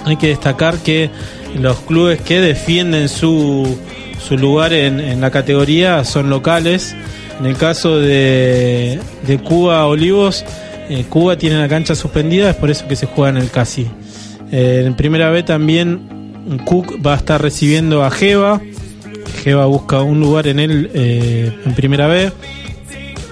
Hay 0.04 0.16
que 0.16 0.28
destacar 0.28 0.78
que 0.78 1.10
los 1.58 1.80
clubes 1.80 2.20
que 2.20 2.40
defienden 2.40 3.08
su, 3.08 3.78
su 4.26 4.36
lugar 4.36 4.72
en, 4.72 5.00
en 5.00 5.20
la 5.20 5.30
categoría 5.30 6.04
son 6.04 6.28
locales. 6.30 6.94
En 7.40 7.46
el 7.46 7.56
caso 7.56 7.98
de, 7.98 9.00
de 9.26 9.38
Cuba 9.38 9.86
Olivos, 9.86 10.44
eh, 10.88 11.04
Cuba 11.08 11.36
tiene 11.36 11.58
la 11.58 11.68
cancha 11.68 11.94
suspendida, 11.94 12.50
es 12.50 12.56
por 12.56 12.70
eso 12.70 12.86
que 12.86 12.96
se 12.96 13.06
juega 13.06 13.30
en 13.30 13.36
el 13.38 13.50
Casi. 13.50 13.86
Eh, 14.50 14.84
en 14.86 14.94
primera 14.94 15.30
B 15.30 15.42
también 15.42 16.00
Cook 16.66 17.04
va 17.04 17.14
a 17.14 17.16
estar 17.16 17.40
recibiendo 17.40 18.04
a 18.04 18.10
Jeva. 18.10 18.60
Jeva 19.42 19.66
busca 19.66 20.02
un 20.02 20.20
lugar 20.20 20.46
en 20.46 20.60
él 20.60 20.90
eh, 20.94 21.52
en 21.64 21.74
primera 21.74 22.06
B. 22.06 22.30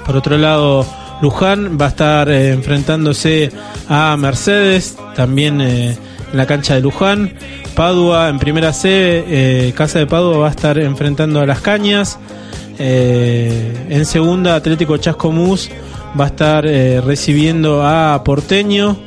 Por 0.04 0.16
otro 0.16 0.36
lado, 0.38 0.84
Luján 1.22 1.78
va 1.80 1.86
a 1.86 1.88
estar 1.90 2.28
eh, 2.28 2.50
enfrentándose 2.50 3.52
a 3.88 4.16
Mercedes, 4.16 4.96
también 5.14 5.60
eh, 5.60 5.96
en 6.32 6.36
la 6.36 6.46
cancha 6.46 6.74
de 6.74 6.80
Luján. 6.80 7.34
Padua 7.76 8.28
en 8.28 8.40
primera 8.40 8.72
C, 8.72 9.72
Casa 9.76 10.00
de 10.00 10.06
Padua 10.06 10.38
va 10.38 10.48
a 10.48 10.50
estar 10.50 10.76
enfrentando 10.78 11.40
a 11.40 11.46
Las 11.46 11.60
Cañas. 11.60 12.18
En 12.78 14.04
segunda, 14.04 14.56
Atlético 14.56 14.96
Chascomús 14.96 15.70
va 16.18 16.24
a 16.24 16.28
estar 16.28 16.64
recibiendo 16.64 17.86
a 17.86 18.22
Porteño. 18.24 18.98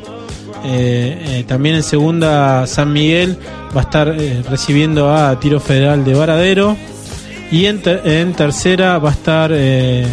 También 1.46 1.76
en 1.76 1.84
segunda, 1.84 2.66
San 2.66 2.94
Miguel 2.94 3.38
va 3.76 3.82
a 3.82 3.84
estar 3.84 4.08
recibiendo 4.50 5.14
a 5.14 5.38
Tiro 5.40 5.60
Federal 5.60 6.04
de 6.06 6.14
Varadero. 6.14 6.78
Y 7.52 7.66
en, 7.66 7.82
ter- 7.82 8.02
en 8.06 8.34
tercera 8.34 8.98
va 8.98 9.10
a 9.10 9.14
estar 9.14 9.52
eh, 9.54 10.06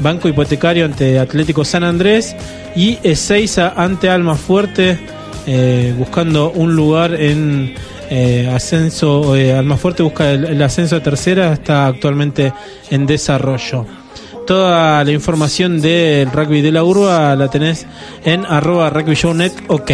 Banco 0.00 0.28
Hipotecario 0.28 0.84
ante 0.84 1.18
Atlético 1.18 1.64
San 1.64 1.84
Andrés 1.84 2.34
y 2.74 2.98
Ezeiza 3.02 3.74
ante 3.76 4.08
Alma 4.08 4.34
Fuerte, 4.34 4.98
eh, 5.46 5.94
buscando 5.96 6.50
un 6.52 6.74
lugar 6.74 7.14
en 7.14 7.74
eh, 8.10 8.50
ascenso. 8.54 9.36
Eh, 9.36 9.52
Alma 9.52 9.76
Fuerte 9.76 10.02
busca 10.02 10.30
el, 10.30 10.62
ascenso 10.62 10.96
a 10.96 11.02
tercera, 11.02 11.52
está 11.52 11.86
actualmente 11.86 12.52
en 12.90 13.06
desarrollo. 13.06 13.86
Toda 14.46 15.02
la 15.02 15.10
información 15.10 15.80
del 15.80 16.30
rugby 16.30 16.60
de 16.62 16.70
la 16.72 16.84
urba 16.84 17.34
la 17.34 17.48
tenés 17.48 17.84
en 18.24 18.46
arroba 18.46 18.90
rugby 18.90 19.14
show 19.16 19.34
ok. 19.68 19.90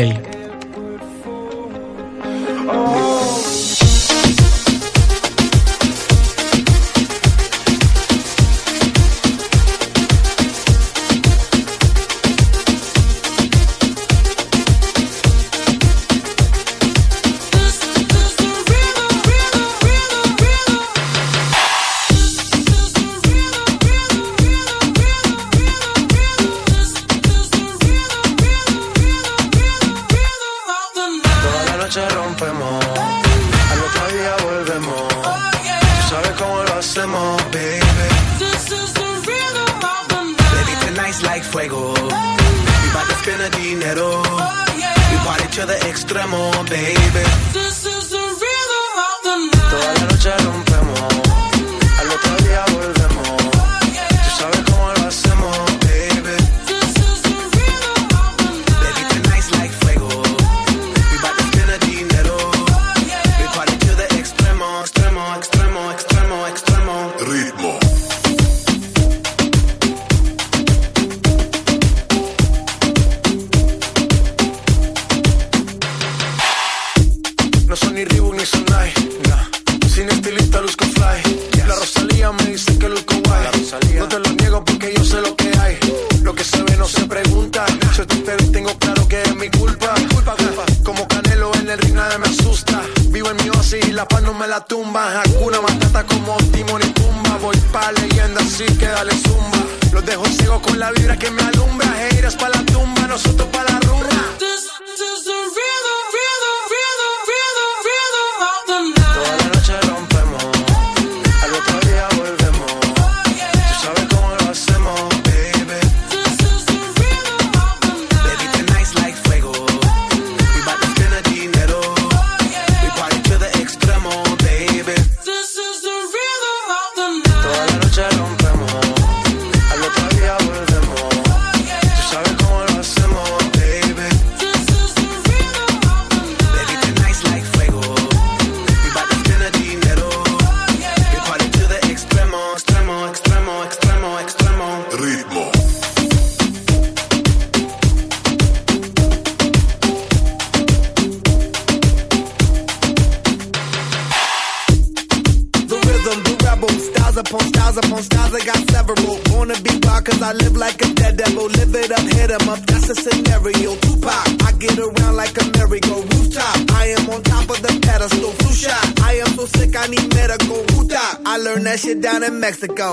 That 171.72 171.80
shit 171.80 172.02
down 172.02 172.22
in 172.22 172.38
Mexico. 172.38 172.92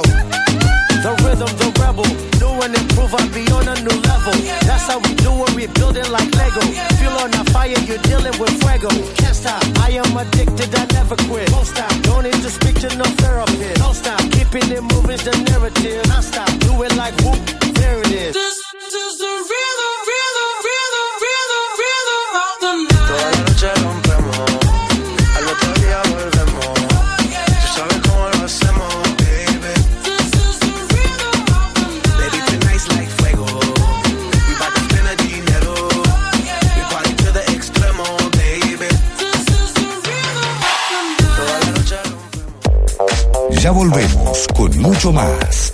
The 1.03 1.11
rhythm, 1.27 1.51
the 1.59 1.67
rebel. 1.83 2.07
New 2.39 2.53
and 2.63 2.71
improve, 2.71 3.11
I 3.11 3.27
be 3.35 3.43
on 3.51 3.67
a 3.67 3.75
new 3.75 3.97
level. 4.07 4.35
That's 4.63 4.87
how 4.87 4.99
we 5.03 5.11
do 5.19 5.31
it, 5.43 5.51
we 5.51 5.67
building 5.75 6.07
like 6.07 6.31
Lego. 6.39 6.63
Feel 6.95 7.15
on 7.19 7.33
a 7.35 7.43
fire, 7.51 7.75
you're 7.87 7.99
dealing 8.07 8.35
with 8.39 8.55
fuego. 8.63 8.87
Can't 9.19 9.35
stop, 9.35 9.59
I 9.83 9.99
am 9.99 10.15
addicted, 10.15 10.71
I 10.71 10.85
never 10.95 11.17
quit. 11.27 11.51
Don't 11.51 11.67
stop, 11.67 11.91
don't 12.07 12.23
need 12.23 12.39
to 12.39 12.49
speak 12.49 12.79
to 12.79 12.89
no 12.95 13.07
therapist. 13.19 13.83
Don't 13.83 13.95
stop, 13.95 14.19
keeping 14.31 14.71
it 14.71 14.83
moving's 14.83 15.23
the 15.27 15.35
narrative. 15.51 16.07
Non 16.07 16.23
stop, 16.23 16.47
do 16.63 16.71
it 16.83 16.95
like 16.95 17.15
whoop, 17.23 17.39
there 17.75 17.99
it 17.99 18.11
is. 18.11 18.31
This 18.31 18.59
is 18.95 19.13
the 19.19 19.33
rhythm, 19.49 19.78
Ya 43.62 43.72
volvemos 43.72 44.48
con 44.56 44.80
mucho 44.80 45.12
más. 45.12 45.74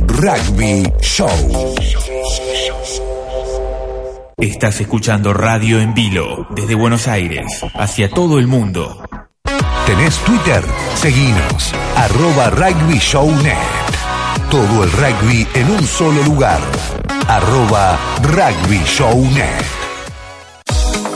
Rugby 0.00 0.92
Show. 1.00 1.28
Estás 4.36 4.80
escuchando 4.80 5.32
Radio 5.32 5.78
en 5.78 5.94
Vilo 5.94 6.48
desde 6.50 6.74
Buenos 6.74 7.06
Aires 7.06 7.46
hacia 7.74 8.10
todo 8.10 8.40
el 8.40 8.48
mundo. 8.48 9.04
¿Tenés 9.86 10.18
Twitter? 10.24 10.64
Seguinos. 10.96 11.72
Arroba 11.94 12.50
Rugby 12.50 12.98
Show 12.98 13.30
Net. 13.44 13.56
Todo 14.50 14.82
el 14.82 14.90
rugby 14.90 15.46
en 15.54 15.70
un 15.70 15.86
solo 15.86 16.24
lugar. 16.24 16.60
Arroba 17.28 17.96
Rugby 18.22 18.82
Show 18.84 19.16
Net. 19.32 19.64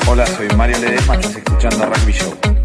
Hola, 0.07 0.25
soy 0.25 0.49
Mario 0.57 0.79
Ledesma, 0.79 1.17
estás 1.17 1.35
escuchando 1.35 1.87
Rugby 1.87 2.13
Show. 2.13 2.60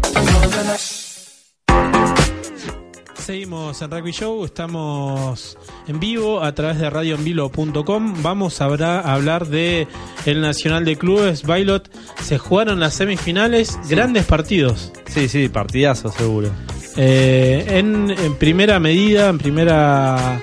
Seguimos 3.26 3.82
en 3.82 3.90
Rugby 3.90 4.12
Show, 4.12 4.44
estamos 4.44 5.58
en 5.88 5.98
vivo 5.98 6.44
a 6.44 6.54
través 6.54 6.78
de 6.78 6.88
radioenvilo.com. 6.88 8.22
Vamos 8.22 8.60
a 8.60 8.66
hablar 8.66 9.48
de 9.48 9.88
el 10.26 10.40
Nacional 10.40 10.84
de 10.84 10.94
Clubes, 10.94 11.42
Bailot. 11.42 11.90
Se 12.22 12.38
jugaron 12.38 12.78
las 12.78 12.94
semifinales, 12.94 13.80
grandes 13.90 14.26
partidos. 14.26 14.92
Sí, 15.08 15.28
sí, 15.28 15.48
partidazo 15.48 16.12
seguro. 16.12 16.50
Eh, 16.96 17.64
en, 17.68 18.12
en 18.12 18.36
primera 18.36 18.78
medida, 18.78 19.28
en 19.28 19.38
primera. 19.38 20.40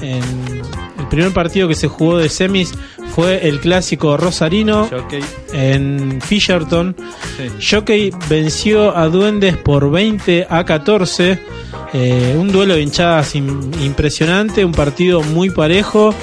En 0.00 0.22
el 1.00 1.08
primer 1.08 1.32
partido 1.32 1.66
que 1.66 1.74
se 1.74 1.88
jugó 1.88 2.18
de 2.18 2.28
semis 2.28 2.72
fue 3.12 3.48
el 3.48 3.58
clásico 3.58 4.16
Rosarino 4.16 4.86
Jockey. 4.88 5.20
en 5.52 6.20
Fisherton. 6.22 6.94
Sí. 7.36 7.74
Jockey 7.74 8.12
venció 8.28 8.96
a 8.96 9.08
Duendes 9.08 9.56
por 9.56 9.90
20 9.90 10.46
a 10.48 10.64
14. 10.64 11.59
Eh, 11.92 12.36
un 12.38 12.52
duelo 12.52 12.74
de 12.74 12.82
hinchadas 12.82 13.34
im- 13.34 13.70
impresionante, 13.84 14.64
un 14.64 14.72
partido 14.72 15.22
muy 15.22 15.50
parejo. 15.50 16.14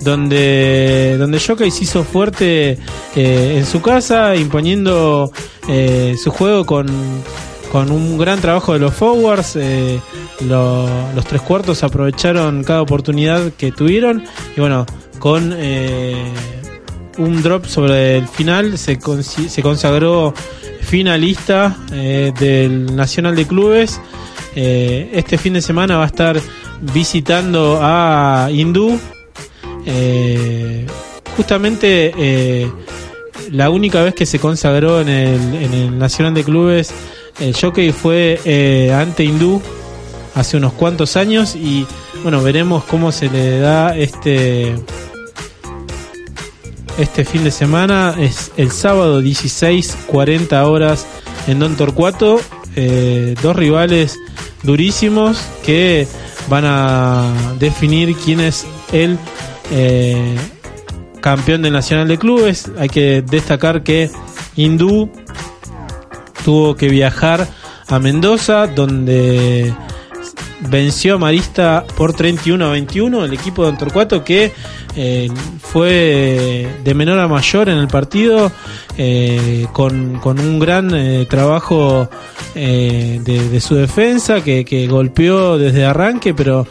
Donde, 0.00 1.16
donde 1.18 1.38
se 1.70 1.84
hizo 1.84 2.04
fuerte 2.04 2.76
eh, 3.16 3.54
en 3.56 3.64
su 3.64 3.80
casa, 3.80 4.36
imponiendo 4.36 5.32
eh, 5.66 6.14
su 6.22 6.30
juego 6.30 6.66
con, 6.66 6.86
con 7.72 7.90
un 7.90 8.18
gran 8.18 8.38
trabajo 8.40 8.74
de 8.74 8.80
los 8.80 8.92
forwards. 8.92 9.56
lo- 10.46 10.86
los 11.14 11.24
tres 11.24 11.40
cuartos 11.40 11.82
aprovecharon 11.84 12.64
cada 12.64 12.82
oportunidad 12.82 13.50
que 13.56 13.72
tuvieron. 13.72 14.24
Y 14.54 14.60
bueno, 14.60 14.84
con 15.18 15.54
un 17.16 17.42
drop 17.42 17.64
sobre 17.64 18.18
el 18.18 18.28
final 18.28 18.76
se, 18.76 18.98
consagró 18.98 20.34
finalista 20.82 21.78
del 21.90 22.94
Nacional 22.94 23.36
de 23.36 23.46
Clubes. 23.46 23.98
Eh, 24.56 25.10
este 25.12 25.36
fin 25.36 25.54
de 25.54 25.62
semana 25.62 25.96
va 25.96 26.04
a 26.04 26.06
estar 26.06 26.40
visitando 26.80 27.78
a 27.82 28.48
Hindú. 28.52 28.98
Eh, 29.86 30.86
justamente 31.36 32.12
eh, 32.16 32.70
la 33.50 33.70
única 33.70 34.02
vez 34.02 34.14
que 34.14 34.26
se 34.26 34.38
consagró 34.38 35.00
en 35.00 35.08
el, 35.08 35.98
Nacional 35.98 36.34
de 36.34 36.44
Clubes, 36.44 36.92
el 37.40 37.54
jockey 37.54 37.92
fue 37.92 38.90
ante 38.94 39.24
Hindú 39.24 39.60
hace 40.34 40.56
unos 40.56 40.72
cuantos 40.72 41.16
años 41.16 41.54
y 41.56 41.86
bueno, 42.22 42.42
veremos 42.42 42.84
cómo 42.84 43.12
se 43.12 43.28
le 43.28 43.58
da 43.58 43.96
este 43.96 44.74
este 46.96 47.24
fin 47.24 47.42
de 47.42 47.50
semana. 47.50 48.14
Es 48.18 48.52
el 48.56 48.70
sábado 48.70 49.20
16, 49.20 49.96
40 50.06 50.66
horas 50.68 51.06
en 51.48 51.58
Don 51.58 51.76
Torcuato. 51.76 52.40
Dos 53.42 53.56
rivales 53.56 54.18
durísimos 54.64 55.38
que 55.64 56.08
van 56.48 56.64
a 56.66 57.32
definir 57.58 58.16
quién 58.16 58.40
es 58.40 58.66
el 58.92 59.18
eh, 59.70 60.36
campeón 61.20 61.62
del 61.62 61.72
Nacional 61.72 62.08
de 62.08 62.18
Clubes. 62.18 62.70
Hay 62.78 62.88
que 62.88 63.22
destacar 63.22 63.82
que 63.82 64.10
Hindú 64.56 65.10
tuvo 66.44 66.74
que 66.74 66.88
viajar 66.88 67.46
a 67.86 67.98
Mendoza, 67.98 68.66
donde 68.66 69.72
venció 70.68 71.16
a 71.16 71.18
Marista 71.18 71.84
por 71.96 72.14
31 72.14 72.64
a 72.64 72.70
21, 72.70 73.24
el 73.24 73.32
equipo 73.32 73.62
de 73.62 73.70
Don 73.70 73.78
Torcuato 73.78 74.24
que 74.24 74.52
eh, 74.96 75.28
fue 75.60 76.68
de 76.82 76.94
menor 76.94 77.18
a 77.18 77.28
mayor 77.28 77.68
en 77.68 77.78
el 77.78 77.88
partido, 77.88 78.50
eh, 78.96 79.66
con, 79.72 80.18
con 80.20 80.38
un 80.38 80.58
gran 80.58 80.94
eh, 80.94 81.26
trabajo 81.28 82.08
de, 82.54 83.60
su 83.60 83.74
defensa, 83.74 84.42
que, 84.42 84.64
que 84.64 84.86
golpeó 84.86 85.58
desde 85.58 85.84
arranque, 85.84 86.34
pero 86.34 86.66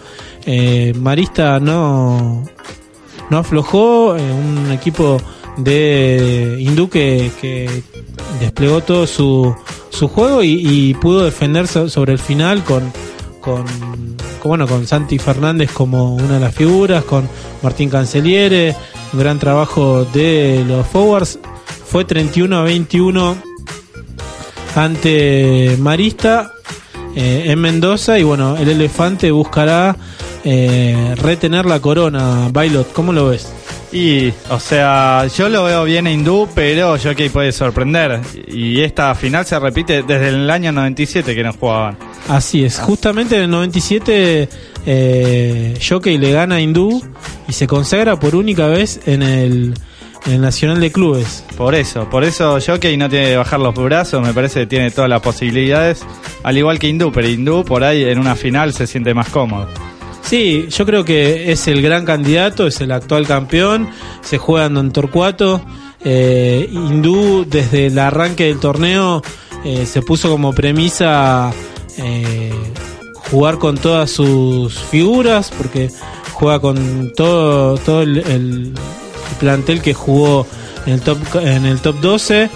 Marista 0.96 1.60
no, 1.60 2.46
no 3.30 3.38
aflojó, 3.38 4.14
un 4.14 4.72
equipo 4.72 5.22
de 5.58 6.58
Hindú 6.60 6.89
que, 6.89 7.32
que 7.41 7.84
desplegó 8.39 8.82
todo 8.82 9.06
su, 9.06 9.54
su 9.89 10.08
juego 10.08 10.41
y, 10.41 10.62
y 10.62 10.94
pudo 10.96 11.26
defenderse 11.26 11.89
sobre 11.89 12.14
el 12.14 12.20
final 12.20 12.64
con, 12.64 12.91
con, 13.44 13.66
bueno, 14.44 14.68
con 14.68 14.88
Santi 14.88 15.20
Fernández 15.20 15.72
como 15.72 16.16
una 16.16 16.36
de 16.36 16.39
las 16.39 16.56
figuras, 16.56 17.04
con 17.04 17.28
Martín 17.62 17.89
Canceliere, 17.89 18.76
un 19.12 19.20
gran 19.20 19.38
trabajo 19.38 20.06
de 20.06 20.64
los 20.66 20.88
forwards. 20.88 21.39
Fue 21.86 22.06
31 22.06 22.58
a 22.58 22.64
21 22.64 23.36
ante 24.76 25.76
Marista 25.78 26.54
eh, 27.16 27.44
en 27.48 27.60
Mendoza 27.60 28.18
y 28.18 28.24
bueno, 28.24 28.58
el 28.58 28.70
elefante 28.70 29.30
buscará 29.30 29.96
eh, 30.44 31.14
retener 31.18 31.66
la 31.66 31.82
corona. 31.82 32.50
Bailot, 32.52 32.94
¿cómo 32.94 33.12
lo 33.12 33.28
ves? 33.28 33.52
Y, 33.91 34.34
o 34.50 34.60
sea, 34.60 35.28
yo 35.28 35.50
lo 35.50 35.66
veo 35.66 35.84
bien 35.84 36.08
a 36.08 36.12
Hindú, 36.12 36.48
pero 36.56 36.98
Jockey 36.98 37.30
puede 37.30 37.52
sorprender. 37.52 38.22
Y 38.48 38.82
esta 38.82 39.14
final 39.14 39.46
se 39.46 39.60
repite 39.60 40.02
desde 40.02 40.30
el 40.30 40.50
año 40.50 40.72
97 40.72 41.36
que 41.36 41.44
no 41.44 41.54
jugaban. 41.54 41.98
Así 42.28 42.63
es, 42.63 42.80
justamente 42.80 43.36
en 43.36 43.43
el 43.43 43.49
97 43.49 44.49
eh, 44.86 45.80
Jockey 45.88 46.17
le 46.17 46.32
gana 46.32 46.55
a 46.55 46.61
Hindú 46.61 47.01
y 47.47 47.53
se 47.53 47.67
consagra 47.67 48.19
por 48.19 48.36
única 48.36 48.67
vez 48.67 49.01
en 49.05 49.21
el, 49.21 49.74
en 50.26 50.32
el 50.32 50.41
Nacional 50.41 50.80
de 50.80 50.91
Clubes. 50.91 51.43
Por 51.57 51.76
eso, 51.76 52.09
por 52.09 52.24
eso 52.24 52.59
Jockey 52.65 52.95
no 52.97 53.09
tiene 53.09 53.28
que 53.28 53.38
bajar 53.38 53.59
los 53.59 53.76
brazos, 53.76 54.26
me 54.26 54.34
parece 54.34 54.61
que 54.61 54.67
tiene 54.67 54.91
todas 54.91 55.09
las 55.09 55.21
posibilidades, 55.21 56.05
al 56.43 56.57
igual 56.57 56.80
que 56.80 56.88
Hindú, 56.88 57.11
pero 57.11 57.28
Hindú 57.28 57.65
por 57.65 57.84
ahí 57.84 58.03
en 58.03 58.19
una 58.19 58.36
final 58.36 58.74
se 58.74 58.88
siente 58.88 59.13
más 59.13 59.30
cómodo. 59.30 59.67
Sí, 60.21 60.67
yo 60.69 60.86
creo 60.86 61.03
que 61.03 61.51
es 61.51 61.67
el 61.67 61.82
gran 61.82 62.05
candidato, 62.05 62.65
es 62.65 62.80
el 62.82 62.91
actual 62.91 63.28
campeón, 63.28 63.89
se 64.21 64.38
juega 64.38 64.67
en 64.67 64.74
Don 64.74 64.91
Torcuato. 64.91 65.61
Eh, 66.05 66.69
Hindú 66.71 67.45
desde 67.47 67.88
el 67.88 67.99
arranque 67.99 68.45
del 68.45 68.59
torneo 68.59 69.21
eh, 69.63 69.86
se 69.86 70.01
puso 70.01 70.30
como 70.30 70.53
premisa 70.53 71.53
eh, 71.98 72.54
jugar 73.30 73.58
con 73.58 73.78
todas 73.78 74.12
sus 74.12 74.78
figuras, 74.80 75.52
porque 75.58 75.89
juega 76.34 76.60
con 76.60 77.12
todo, 77.16 77.78
todo 77.78 78.02
el, 78.02 78.18
el 78.20 78.74
plantel 79.39 79.82
que 79.82 79.94
jugó 79.94 80.46
en 80.86 80.94
el 80.94 81.02
top, 81.02 81.18
en 81.41 81.66
el 81.66 81.80
top 81.80 82.00
12 82.02 82.50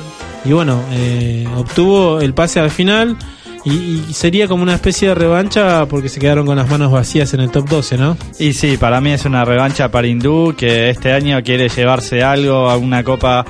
y 0.45 0.53
bueno, 0.53 0.81
eh, 0.91 1.45
obtuvo 1.57 2.21
el 2.21 2.33
pase 2.33 2.59
al 2.59 2.71
final 2.71 3.17
Y, 3.65 4.03
y 4.07 4.13
sería 4.13 4.47
como 4.47 4.63
una 4.63 4.75
especie 4.75 5.09
de 5.09 5.15
revancha 5.15 5.85
porque 5.87 6.07
se 6.07 6.19
quedaron 6.21 6.45
con 6.45 6.55
las 6.55 6.69
manos 6.69 6.89
vacías 6.91 7.33
en 7.33 7.41
el 7.41 7.51
top 7.51 7.67
12, 7.67 7.97
¿no? 7.97 8.15
Y 8.39 8.53
sí, 8.53 8.77
para 8.77 9.01
mí 9.01 9.11
es 9.11 9.25
una 9.25 9.43
revancha 9.43 9.91
para 9.91 10.07
Hindú 10.07 10.55
que 10.55 10.89
este 10.89 11.11
año 11.11 11.41
quiere 11.43 11.67
llevarse 11.67 12.23
algo, 12.23 12.69
alguna 12.69 13.03
copa 13.03 13.45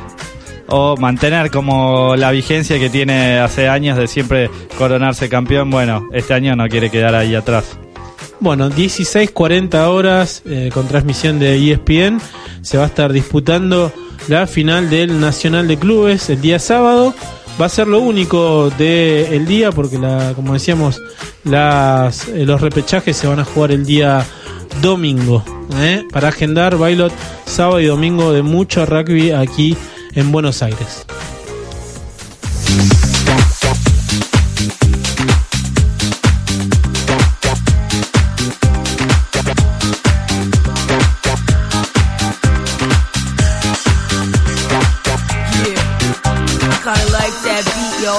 o 0.67 0.97
mantener 0.97 1.51
como 1.51 2.15
la 2.15 2.31
vigencia 2.31 2.79
que 2.79 2.89
tiene 2.89 3.39
hace 3.39 3.67
años 3.69 3.97
de 3.97 4.07
siempre 4.07 4.49
coronarse 4.77 5.29
campeón. 5.29 5.69
Bueno, 5.69 6.07
este 6.13 6.33
año 6.33 6.55
no 6.55 6.67
quiere 6.67 6.89
quedar 6.89 7.15
ahí 7.15 7.35
atrás. 7.35 7.77
Bueno, 8.39 8.69
16.40 8.69 9.87
horas 9.87 10.43
eh, 10.45 10.69
con 10.73 10.87
transmisión 10.87 11.39
de 11.39 11.71
ESPN. 11.71 12.21
Se 12.61 12.77
va 12.77 12.83
a 12.83 12.87
estar 12.87 13.11
disputando 13.11 13.91
la 14.27 14.45
final 14.45 14.89
del 14.89 15.19
Nacional 15.19 15.67
de 15.67 15.77
Clubes 15.77 16.29
el 16.29 16.41
día 16.41 16.59
sábado. 16.59 17.15
Va 17.59 17.65
a 17.65 17.69
ser 17.69 17.87
lo 17.87 17.99
único 17.99 18.69
del 18.77 19.47
día 19.47 19.71
porque, 19.71 19.97
como 20.35 20.53
decíamos, 20.53 21.01
las, 21.43 22.27
eh, 22.27 22.45
los 22.45 22.61
repechajes 22.61 23.17
se 23.17 23.25
van 23.25 23.39
a 23.39 23.45
jugar 23.45 23.71
el 23.71 23.85
día 23.85 24.23
domingo. 24.81 25.43
¿eh? 25.81 26.03
Para 26.11 26.27
agendar 26.27 26.77
Bailot 26.77 27.11
sábado 27.45 27.79
y 27.79 27.85
domingo 27.85 28.33
de 28.33 28.43
mucho 28.43 28.85
rugby 28.85 29.31
aquí 29.31 29.75
Buenos 30.25 30.63
Aires. 30.63 31.05
Kinda 46.81 47.05
like 47.11 47.35
that 47.43 47.63
beat, 47.75 47.95
yo. 48.01 48.15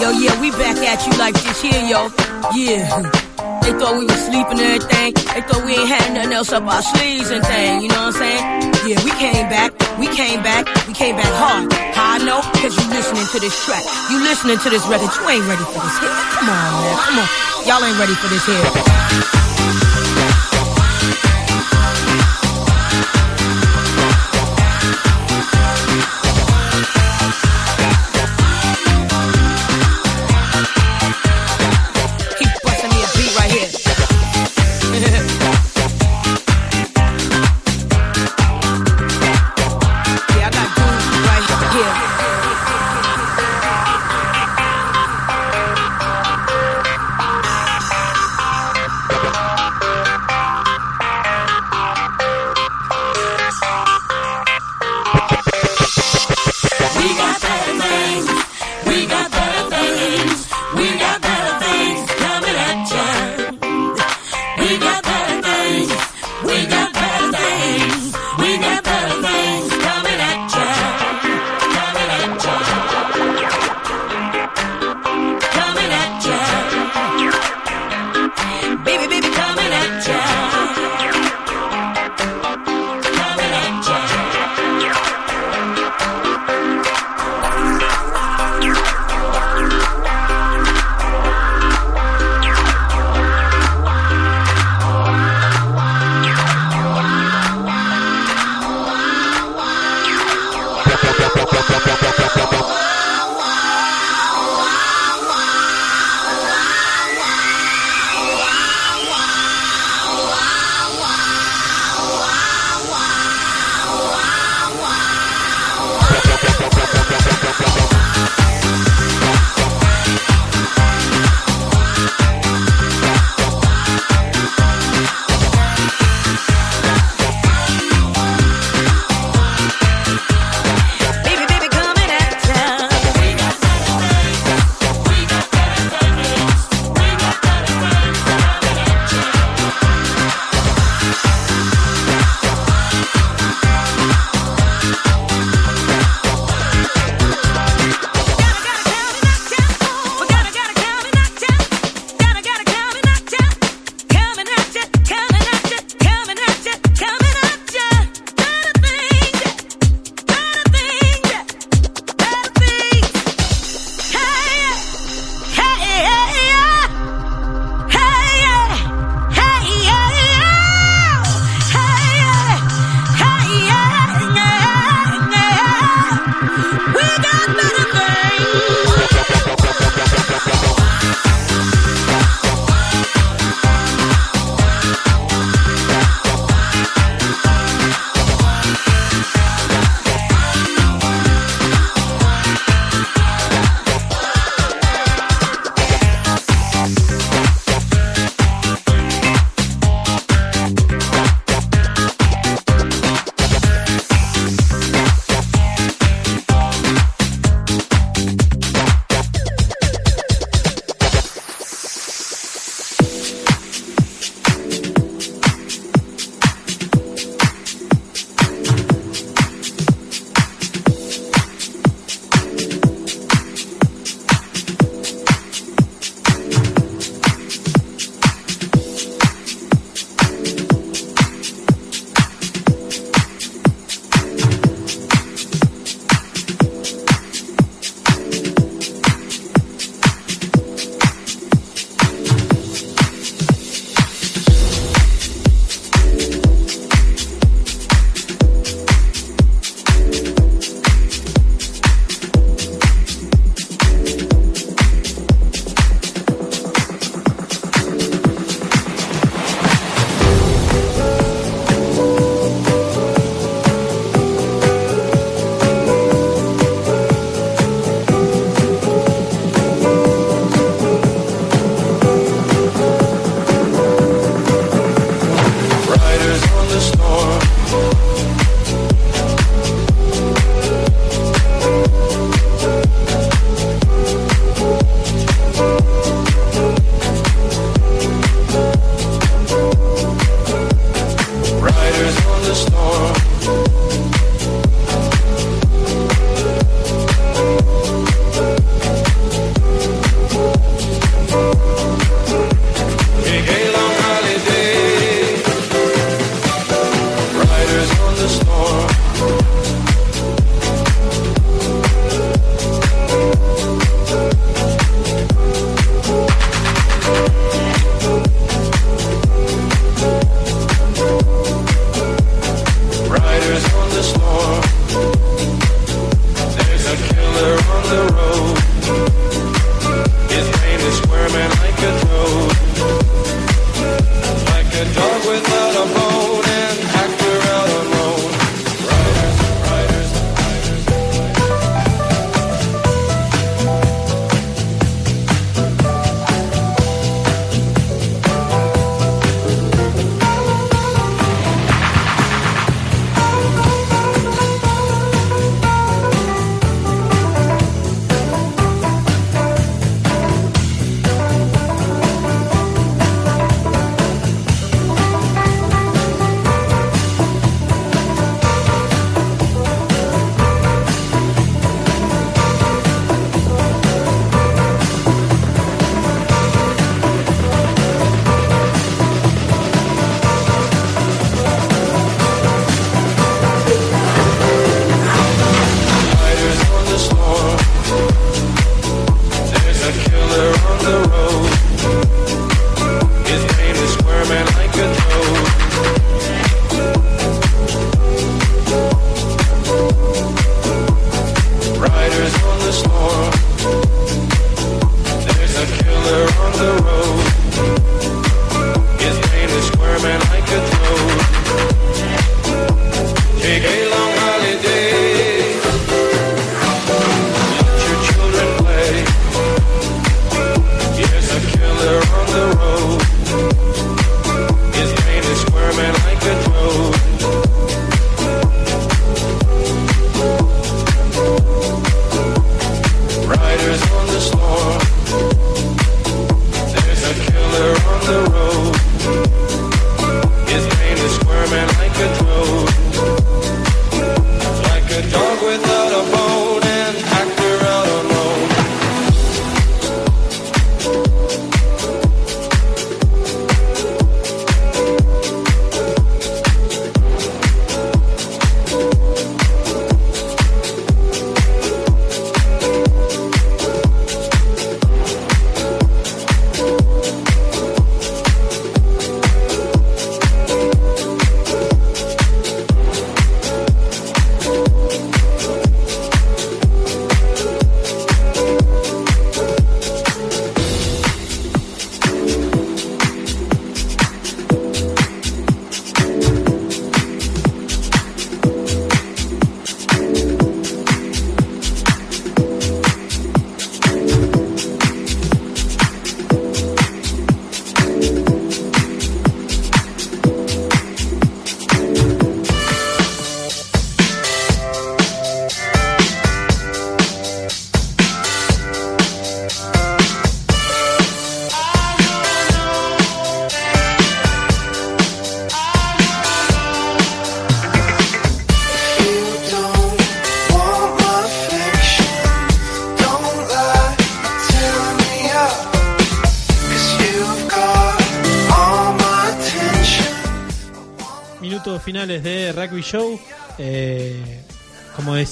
Yo, 0.00 0.08
yeah, 0.18 0.40
we 0.40 0.50
back 0.52 0.78
at 0.78 1.06
you 1.06 1.12
like 1.18 1.34
this 1.34 1.60
here, 1.60 1.82
yo. 1.82 2.10
Yeah. 2.54 3.27
They 3.68 3.76
thought 3.76 4.00
we 4.00 4.06
was 4.08 4.24
sleeping 4.24 4.64
and 4.64 4.80
everything. 4.80 5.12
They 5.12 5.44
thought 5.44 5.60
we 5.60 5.76
ain't 5.76 5.92
had 5.92 6.14
nothing 6.14 6.32
else 6.32 6.52
up 6.56 6.64
our 6.64 6.80
sleeves 6.80 7.28
and 7.28 7.44
thing, 7.44 7.82
you 7.82 7.88
know 7.92 8.08
what 8.08 8.16
I'm 8.16 8.24
saying? 8.24 8.42
Yeah, 8.88 8.96
we 9.04 9.12
came 9.20 9.44
back, 9.52 9.76
we 10.00 10.08
came 10.08 10.42
back, 10.42 10.64
we 10.88 10.94
came 10.94 11.16
back 11.16 11.28
hard. 11.36 11.70
How 11.92 12.16
I 12.16 12.18
know? 12.24 12.40
Cause 12.64 12.72
you 12.72 12.88
listening 12.88 13.28
to 13.28 13.38
this 13.38 13.52
track. 13.66 13.84
You 14.08 14.24
listening 14.24 14.56
to 14.56 14.70
this 14.70 14.80
record. 14.88 15.12
You 15.20 15.28
ain't 15.28 15.44
ready 15.44 15.64
for 15.68 15.84
this 15.84 15.98
hit. 16.00 16.08
Come 16.08 16.48
on, 16.48 16.80
man, 16.80 16.96
come 16.96 17.18
on. 17.20 17.28
Y'all 17.68 17.84
ain't 17.84 18.00
ready 18.00 18.16
for 18.16 18.28
this 18.32 18.46
here. 18.48 19.37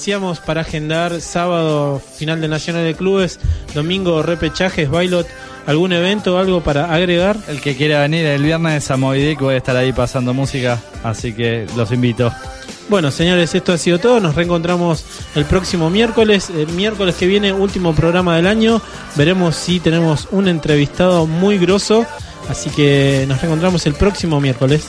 Decíamos, 0.07 0.39
para 0.39 0.61
agendar 0.61 1.19
sábado 1.19 1.99
final 1.99 2.39
de 2.39 2.47
Nacional 2.47 2.85
de 2.85 2.95
Clubes, 2.95 3.41
domingo 3.75 4.23
repechajes, 4.23 4.89
bailot, 4.89 5.27
algún 5.65 5.91
evento 5.91 6.35
o 6.35 6.37
algo 6.37 6.61
para 6.61 6.93
agregar. 6.93 7.35
El 7.49 7.59
que 7.59 7.75
quiera 7.75 7.99
venir 8.03 8.25
el 8.25 8.41
viernes 8.41 8.89
a 8.89 8.95
Movidic 8.95 9.41
voy 9.41 9.55
a 9.55 9.57
estar 9.57 9.75
ahí 9.75 9.91
pasando 9.91 10.33
música, 10.33 10.79
así 11.03 11.33
que 11.33 11.67
los 11.75 11.91
invito. 11.91 12.31
Bueno, 12.87 13.11
señores, 13.11 13.53
esto 13.53 13.73
ha 13.73 13.77
sido 13.77 13.99
todo. 13.99 14.21
Nos 14.21 14.35
reencontramos 14.35 15.03
el 15.35 15.43
próximo 15.43 15.89
miércoles. 15.89 16.51
El 16.51 16.69
miércoles 16.69 17.15
que 17.15 17.27
viene, 17.27 17.51
último 17.51 17.93
programa 17.93 18.37
del 18.37 18.47
año. 18.47 18.81
Veremos 19.17 19.57
si 19.57 19.81
tenemos 19.81 20.29
un 20.31 20.47
entrevistado 20.47 21.27
muy 21.27 21.57
grosso. 21.57 22.05
Así 22.47 22.69
que 22.69 23.25
nos 23.27 23.41
reencontramos 23.41 23.85
el 23.87 23.93
próximo 23.95 24.39
miércoles. 24.39 24.87